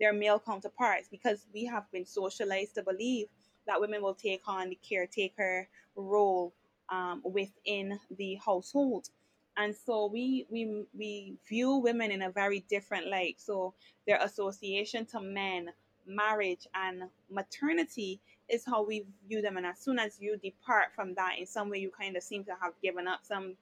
their 0.00 0.12
male 0.12 0.38
counterparts 0.38 1.08
because 1.08 1.46
we 1.52 1.64
have 1.64 1.90
been 1.92 2.04
socialized 2.06 2.74
to 2.74 2.82
believe 2.82 3.26
that 3.66 3.80
women 3.80 4.02
will 4.02 4.14
take 4.14 4.42
on 4.46 4.70
the 4.70 4.78
caretaker 4.88 5.68
role 5.96 6.52
um, 6.90 7.22
within 7.24 7.98
the 8.16 8.36
household. 8.36 9.08
And 9.56 9.74
so 9.74 10.06
we 10.06 10.46
we 10.50 10.84
we 10.96 11.34
view 11.48 11.76
women 11.76 12.10
in 12.10 12.22
a 12.22 12.30
very 12.30 12.60
different 12.68 13.08
light. 13.08 13.36
So 13.38 13.74
their 14.06 14.18
association 14.22 15.06
to 15.06 15.20
men 15.20 15.70
marriage 16.06 16.68
and 16.74 17.04
maternity 17.30 18.20
is 18.48 18.64
how 18.64 18.84
we 18.84 19.04
view 19.28 19.42
them. 19.42 19.56
And 19.56 19.66
as 19.66 19.78
soon 19.80 19.98
as 19.98 20.20
you 20.20 20.36
depart 20.36 20.92
from 20.94 21.14
that 21.14 21.36
in 21.38 21.46
some 21.46 21.68
way 21.70 21.78
you 21.78 21.90
kind 21.90 22.16
of 22.16 22.22
seem 22.22 22.44
to 22.44 22.52
have 22.62 22.74
given 22.82 23.08
up 23.08 23.20
some 23.24 23.56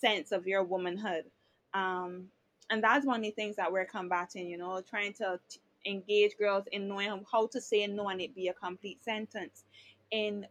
sense 0.00 0.32
of 0.32 0.46
your 0.46 0.64
womanhood. 0.64 1.24
Um, 1.72 2.24
and 2.70 2.82
that's 2.82 3.06
one 3.06 3.20
of 3.20 3.22
the 3.22 3.30
things 3.30 3.56
that 3.56 3.70
we're 3.70 3.84
combating 3.84 4.48
you 4.48 4.58
know 4.58 4.80
trying 4.88 5.12
to 5.14 5.38
t- 5.48 5.60
engage 5.86 6.36
girls 6.38 6.64
in 6.72 6.88
knowing 6.88 7.24
how 7.30 7.46
to 7.46 7.60
say 7.60 7.86
no 7.86 8.08
and 8.08 8.20
it 8.20 8.34
be 8.34 8.48
a 8.48 8.54
complete 8.54 9.02
sentence 9.02 9.64
in 10.10 10.46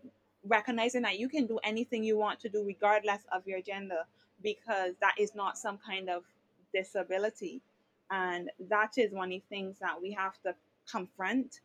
recognizing 0.45 1.01
that 1.01 1.17
you 1.19 1.29
can 1.29 1.45
do 1.45 1.59
anything 1.63 2.03
you 2.03 2.17
want 2.17 2.39
to 2.39 2.49
do 2.49 2.63
regardless 2.65 3.21
of 3.31 3.45
your 3.47 3.61
gender 3.61 4.03
because 4.41 4.93
that 4.99 5.15
is 5.17 5.33
not 5.33 5.57
some 5.57 5.77
kind 5.77 6.09
of 6.09 6.23
disability 6.73 7.61
and 8.11 8.49
that 8.69 8.91
is 8.97 9.11
one 9.11 9.31
of 9.31 9.41
the 9.41 9.43
things 9.49 9.77
that 9.79 9.99
we 9.99 10.11
have 10.11 10.39
to 10.41 10.53
confront 10.89 11.61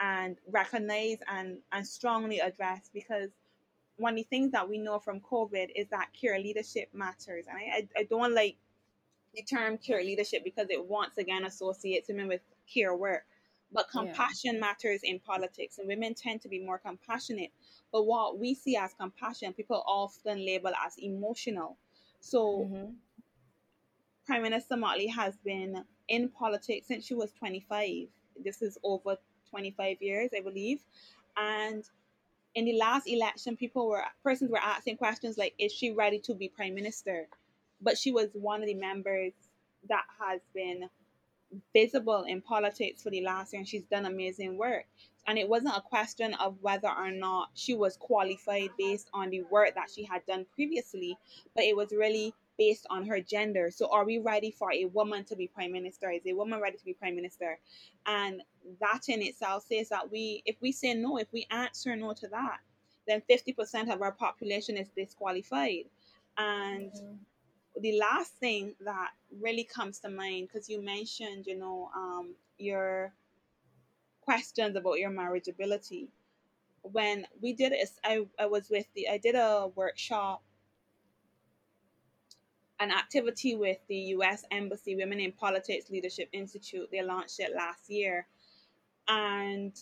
and 0.00 0.36
recognize 0.50 1.18
and, 1.28 1.58
and 1.72 1.86
strongly 1.86 2.38
address 2.38 2.88
because 2.94 3.30
one 3.96 4.14
of 4.14 4.16
the 4.16 4.22
things 4.24 4.50
that 4.52 4.66
we 4.68 4.78
know 4.78 4.98
from 4.98 5.20
COVID 5.20 5.68
is 5.76 5.86
that 5.88 6.08
care 6.18 6.38
leadership 6.38 6.88
matters. 6.94 7.44
And 7.48 7.58
I, 7.58 7.76
I, 7.76 7.88
I 8.00 8.02
don't 8.04 8.34
like 8.34 8.56
the 9.34 9.42
term 9.42 9.78
care 9.78 10.02
leadership 10.02 10.42
because 10.44 10.68
it 10.70 10.84
once 10.84 11.18
again 11.18 11.44
associates 11.44 12.08
women 12.08 12.28
with 12.28 12.40
care 12.72 12.94
work. 12.94 13.24
But 13.72 13.88
compassion 13.88 14.54
yeah. 14.54 14.60
matters 14.60 15.00
in 15.04 15.20
politics, 15.20 15.78
and 15.78 15.86
women 15.86 16.14
tend 16.14 16.40
to 16.42 16.48
be 16.48 16.58
more 16.58 16.78
compassionate. 16.78 17.52
But 17.92 18.02
what 18.04 18.38
we 18.38 18.54
see 18.54 18.76
as 18.76 18.92
compassion, 18.94 19.52
people 19.52 19.84
often 19.86 20.44
label 20.44 20.72
as 20.84 20.98
emotional. 20.98 21.76
So, 22.18 22.68
mm-hmm. 22.68 22.90
Prime 24.26 24.42
Minister 24.42 24.74
Mottley 24.74 25.08
has 25.12 25.36
been 25.44 25.84
in 26.08 26.28
politics 26.30 26.88
since 26.88 27.06
she 27.06 27.14
was 27.14 27.32
25. 27.32 28.08
This 28.42 28.60
is 28.60 28.76
over 28.82 29.16
25 29.50 29.96
years, 30.00 30.30
I 30.36 30.40
believe. 30.40 30.80
And 31.36 31.84
in 32.54 32.64
the 32.64 32.76
last 32.76 33.06
election, 33.06 33.56
people 33.56 33.88
were 33.88 34.02
persons 34.22 34.50
were 34.50 34.58
asking 34.58 34.96
questions 34.96 35.38
like, 35.38 35.54
"Is 35.58 35.72
she 35.72 35.92
ready 35.92 36.18
to 36.20 36.34
be 36.34 36.48
prime 36.48 36.74
minister?" 36.74 37.28
But 37.80 37.98
she 37.98 38.12
was 38.12 38.28
one 38.32 38.62
of 38.62 38.66
the 38.66 38.74
members 38.74 39.32
that 39.88 40.04
has 40.18 40.40
been 40.54 40.88
visible 41.72 42.22
in 42.22 42.40
politics 42.40 43.02
for 43.02 43.10
the 43.10 43.22
last 43.22 43.52
year 43.52 43.60
and 43.60 43.68
she's 43.68 43.84
done 43.84 44.06
amazing 44.06 44.56
work. 44.56 44.84
And 45.26 45.38
it 45.38 45.48
wasn't 45.48 45.76
a 45.76 45.82
question 45.82 46.34
of 46.34 46.56
whether 46.60 46.88
or 46.88 47.10
not 47.10 47.50
she 47.54 47.74
was 47.74 47.96
qualified 47.96 48.70
based 48.78 49.08
on 49.12 49.30
the 49.30 49.42
work 49.42 49.74
that 49.74 49.90
she 49.94 50.04
had 50.04 50.24
done 50.26 50.46
previously, 50.54 51.16
but 51.54 51.64
it 51.64 51.76
was 51.76 51.92
really 51.92 52.34
based 52.58 52.86
on 52.90 53.06
her 53.06 53.20
gender. 53.20 53.70
So, 53.70 53.88
are 53.92 54.04
we 54.04 54.18
ready 54.18 54.50
for 54.50 54.72
a 54.72 54.86
woman 54.86 55.24
to 55.24 55.36
be 55.36 55.46
prime 55.46 55.72
minister? 55.72 56.10
Is 56.10 56.22
a 56.26 56.32
woman 56.32 56.60
ready 56.60 56.78
to 56.78 56.84
be 56.84 56.94
prime 56.94 57.16
minister? 57.16 57.58
And 58.06 58.42
that 58.80 59.08
in 59.08 59.22
itself 59.22 59.66
says 59.68 59.90
that 59.90 60.10
we, 60.10 60.42
if 60.46 60.56
we 60.60 60.72
say 60.72 60.94
no, 60.94 61.18
if 61.18 61.28
we 61.32 61.46
answer 61.50 61.94
no 61.96 62.12
to 62.14 62.28
that, 62.28 62.58
then 63.06 63.22
50% 63.30 63.92
of 63.92 64.02
our 64.02 64.12
population 64.12 64.76
is 64.76 64.88
disqualified. 64.96 65.84
And 66.38 66.90
mm-hmm 66.92 67.14
the 67.78 67.98
last 67.98 68.32
thing 68.34 68.74
that 68.84 69.10
really 69.40 69.64
comes 69.64 69.98
to 70.00 70.08
mind 70.10 70.48
because 70.48 70.68
you 70.68 70.82
mentioned 70.82 71.46
you 71.46 71.58
know 71.58 71.90
um, 71.96 72.34
your 72.58 73.12
questions 74.22 74.76
about 74.76 74.98
your 74.98 75.10
marriageability. 75.10 76.08
When 76.82 77.26
we 77.40 77.52
did 77.52 77.72
it 77.72 77.88
I, 78.04 78.26
I 78.38 78.46
was 78.46 78.68
with 78.70 78.86
the 78.94 79.08
i 79.08 79.18
did 79.18 79.34
a 79.34 79.68
workshop 79.74 80.42
an 82.80 82.90
activity 82.90 83.54
with 83.56 83.78
the 83.88 83.96
us 84.14 84.44
embassy 84.50 84.96
women 84.96 85.20
in 85.20 85.32
politics 85.32 85.90
leadership 85.90 86.30
institute. 86.32 86.88
They 86.90 87.02
launched 87.02 87.38
it 87.38 87.54
last 87.54 87.90
year. 87.90 88.26
And 89.06 89.74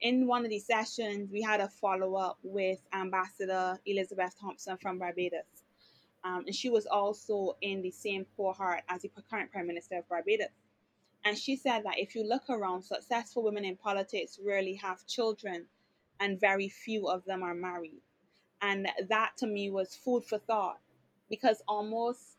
in 0.00 0.26
one 0.26 0.44
of 0.44 0.50
these 0.50 0.66
sessions 0.66 1.30
we 1.30 1.42
had 1.42 1.60
a 1.60 1.68
follow-up 1.68 2.38
with 2.42 2.80
ambassador 2.92 3.78
elizabeth 3.86 4.34
thompson 4.40 4.76
from 4.78 4.98
barbados 4.98 5.59
um, 6.24 6.44
and 6.46 6.54
she 6.54 6.70
was 6.70 6.86
also 6.86 7.56
in 7.60 7.82
the 7.82 7.90
same 7.90 8.26
cohort 8.36 8.82
as 8.88 9.02
the 9.02 9.10
current 9.30 9.50
Prime 9.50 9.66
Minister 9.66 9.98
of 9.98 10.08
Barbados. 10.08 10.48
And 11.24 11.36
she 11.36 11.56
said 11.56 11.84
that 11.84 11.98
if 11.98 12.14
you 12.14 12.24
look 12.24 12.48
around, 12.48 12.82
successful 12.82 13.42
women 13.42 13.64
in 13.64 13.76
politics 13.76 14.38
rarely 14.42 14.74
have 14.74 15.06
children, 15.06 15.66
and 16.18 16.40
very 16.40 16.68
few 16.68 17.08
of 17.08 17.24
them 17.24 17.42
are 17.42 17.54
married. 17.54 18.02
And 18.62 18.88
that 19.08 19.36
to 19.38 19.46
me 19.46 19.70
was 19.70 19.94
food 19.94 20.24
for 20.24 20.38
thought 20.38 20.78
because 21.30 21.62
almost 21.66 22.36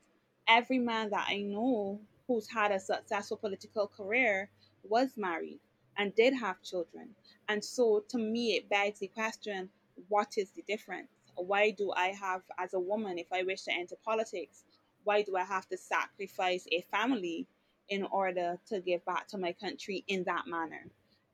every 0.47 0.77
man 0.77 1.09
that 1.09 1.27
I 1.27 1.37
know 1.37 1.99
who's 2.27 2.47
had 2.49 2.71
a 2.71 2.79
successful 2.79 3.37
political 3.37 3.87
career 3.87 4.49
was 4.83 5.17
married 5.17 5.59
and 5.97 6.13
did 6.15 6.33
have 6.35 6.61
children. 6.61 7.09
And 7.49 7.63
so 7.63 8.03
to 8.09 8.17
me, 8.17 8.55
it 8.55 8.69
begs 8.69 8.99
the 8.99 9.07
question 9.07 9.69
what 10.09 10.37
is 10.37 10.51
the 10.51 10.63
difference? 10.63 11.09
Why 11.45 11.71
do 11.71 11.91
I 11.91 12.07
have, 12.07 12.41
as 12.57 12.73
a 12.73 12.79
woman, 12.79 13.17
if 13.17 13.27
I 13.31 13.43
wish 13.43 13.63
to 13.63 13.73
enter 13.73 13.95
politics, 14.03 14.63
why 15.03 15.23
do 15.23 15.35
I 15.35 15.43
have 15.43 15.67
to 15.69 15.77
sacrifice 15.77 16.67
a 16.71 16.81
family 16.91 17.47
in 17.89 18.03
order 18.11 18.59
to 18.67 18.79
give 18.79 19.03
back 19.05 19.27
to 19.29 19.37
my 19.37 19.53
country 19.53 20.03
in 20.07 20.23
that 20.25 20.47
manner? 20.47 20.85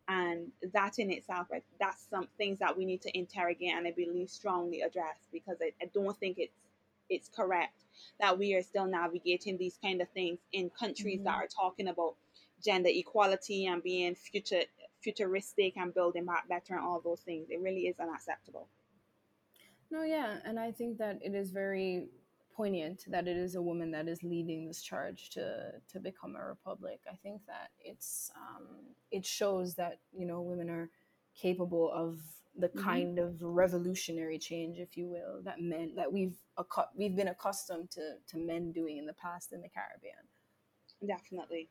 And 0.10 0.52
that 0.74 1.00
in 1.00 1.12
itself, 1.12 1.48
right, 1.52 1.64
that's 1.80 2.08
some 2.10 2.28
things 2.38 2.60
that 2.60 2.78
we 2.78 2.86
need 2.86 3.02
to 3.02 3.18
interrogate 3.18 3.74
and 3.76 3.86
I 3.86 3.92
believe 3.92 4.30
strongly 4.30 4.82
address 4.82 5.18
because 5.34 5.58
I, 5.62 5.74
I 5.82 5.90
don't 5.94 6.18
think 6.18 6.38
it's 6.38 6.56
it's 7.10 7.30
correct 7.30 7.84
that 8.20 8.38
we 8.38 8.54
are 8.54 8.62
still 8.62 8.86
navigating 8.86 9.58
these 9.58 9.78
kind 9.82 10.02
of 10.02 10.10
things 10.10 10.40
in 10.52 10.70
countries 10.70 11.18
mm-hmm. 11.18 11.26
that 11.26 11.36
are 11.36 11.48
talking 11.48 11.88
about 11.88 12.16
gender 12.64 12.90
equality 12.92 13.66
and 13.68 13.84
being 13.84 14.16
future 14.16 14.64
futuristic 15.02 15.78
and 15.78 15.94
building 15.94 16.26
back 16.26 16.48
better 16.50 16.76
and 16.76 16.84
all 16.84 17.00
those 17.00 17.22
things. 17.22 17.48
It 17.50 17.62
really 17.62 17.88
is 17.88 18.00
unacceptable. 18.00 18.68
No, 19.90 20.04
yeah, 20.04 20.38
and 20.44 20.60
I 20.60 20.72
think 20.72 20.98
that 20.98 21.20
it 21.22 21.34
is 21.34 21.52
very 21.52 22.08
poignant 22.58 23.04
that 23.08 23.28
it 23.28 23.38
is 23.38 23.54
a 23.54 23.62
woman 23.62 23.92
that 23.92 24.08
is 24.08 24.24
leading 24.24 24.66
this 24.66 24.82
charge 24.82 25.30
to 25.30 25.72
to 25.88 26.00
become 26.00 26.36
a 26.36 26.44
republic. 26.44 27.00
I 27.10 27.16
think 27.16 27.46
that 27.46 27.70
it's 27.80 28.32
um, 28.36 28.68
it 29.12 29.26
shows 29.26 29.76
that 29.76 30.00
you 30.12 30.26
know 30.26 30.42
women 30.42 30.70
are 30.70 30.90
capable 31.40 31.92
of 31.94 32.20
the 32.58 32.68
mm-hmm. 32.70 32.84
kind 32.84 33.20
of 33.20 33.42
revolutionary 33.42 34.40
change, 34.40 34.80
if 34.80 34.98
you 34.98 35.08
will, 35.08 35.42
that 35.44 35.62
men 35.62 35.94
that 35.96 36.12
we've 36.12 36.36
we've 36.96 37.16
been 37.16 37.28
accustomed 37.28 37.92
to 37.92 38.16
to 38.28 38.38
men 38.38 38.72
doing 38.72 38.98
in 38.98 39.06
the 39.06 39.14
past 39.14 39.54
in 39.54 39.62
the 39.62 39.70
Caribbean. 39.70 40.26
Definitely. 41.06 41.70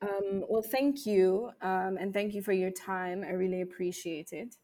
Um, 0.00 0.44
well, 0.48 0.62
thank 0.62 1.06
you, 1.06 1.50
um, 1.60 1.96
and 1.98 2.12
thank 2.12 2.34
you 2.34 2.42
for 2.42 2.52
your 2.52 2.70
time. 2.70 3.24
I 3.24 3.30
really 3.32 3.62
appreciate 3.62 4.32
it. 4.32 4.56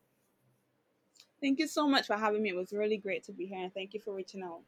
Thank 1.45 1.59
you 1.59 1.69
so 1.69 1.87
much 1.87 2.07
for 2.07 2.17
having 2.17 2.43
me. 2.43 2.49
It 2.49 2.57
was 2.57 2.73
really 2.73 2.97
great 2.97 3.23
to 3.25 3.33
be 3.33 3.45
here, 3.45 3.59
and 3.59 3.71
thank 3.75 3.93
you 3.93 4.01
for 4.01 4.15
reaching 4.15 4.43
out. 4.43 4.63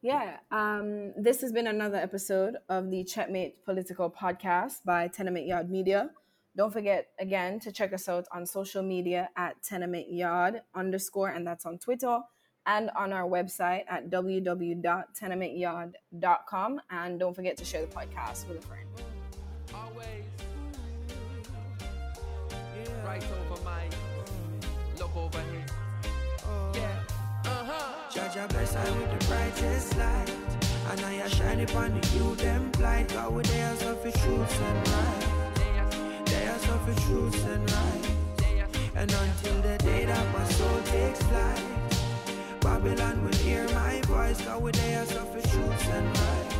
Yeah, 0.00 0.38
um, 0.50 1.12
this 1.14 1.42
has 1.42 1.52
been 1.52 1.66
another 1.66 1.98
episode 1.98 2.56
of 2.70 2.90
the 2.90 3.04
Checkmate 3.04 3.62
Political 3.66 4.12
Podcast 4.12 4.82
by 4.82 5.08
Tenement 5.08 5.46
Yard 5.46 5.68
Media. 5.68 6.08
Don't 6.56 6.72
forget 6.72 7.08
again 7.18 7.60
to 7.60 7.70
check 7.70 7.92
us 7.92 8.08
out 8.08 8.26
on 8.32 8.46
social 8.46 8.82
media 8.82 9.28
at 9.36 9.62
tenement 9.62 10.10
yard 10.10 10.62
underscore, 10.74 11.28
and 11.28 11.46
that's 11.46 11.66
on 11.66 11.76
Twitter, 11.76 12.20
and 12.64 12.88
on 12.96 13.12
our 13.12 13.28
website 13.28 13.82
at 13.88 14.08
www.tenementyard.com. 14.08 16.80
And 16.88 17.20
don't 17.20 17.36
forget 17.36 17.58
to 17.58 17.64
share 17.66 17.84
the 17.84 17.94
podcast 17.94 18.48
with 18.48 18.64
a 18.64 18.66
friend. 18.66 18.88
Always. 19.74 20.24
Right 23.04 23.22
over 23.50 23.62
my 23.62 23.86
look 25.14 25.24
over 25.24 25.40
here. 25.50 25.64
Yeah. 26.74 27.02
Uh-huh. 27.44 28.10
Judge 28.12 28.36
I 28.36 28.46
bless 28.46 28.76
I 28.76 28.84
with 28.90 29.18
the 29.18 29.26
brightest 29.26 29.96
light. 29.96 30.30
And 30.90 31.00
I 31.00 31.28
shine 31.28 31.60
upon 31.60 32.00
the 32.00 32.08
you 32.08 32.34
them 32.36 32.70
blind. 32.72 33.08
God 33.08 33.34
with 33.34 33.46
their 33.46 33.72
of 33.72 34.02
the 34.02 34.12
truth 34.12 34.60
and 34.60 34.88
right. 34.88 36.26
They 36.26 36.46
are 36.46 36.74
of 36.74 36.86
the 36.86 37.00
truth 37.02 37.46
and 37.46 37.70
right. 37.70 38.10
And 38.96 39.12
until 39.12 39.62
the 39.62 39.78
day 39.78 40.04
that 40.04 40.32
my 40.32 40.44
soul 40.44 40.80
takes 40.84 41.22
flight, 41.22 41.62
Babylon 42.60 43.24
will 43.24 43.38
hear 43.38 43.64
my 43.68 44.00
voice. 44.02 44.40
God 44.42 44.62
with 44.62 44.74
their 44.76 45.02
of 45.02 45.32
the 45.34 45.48
truth 45.48 45.88
and 45.90 46.18
right. 46.18 46.59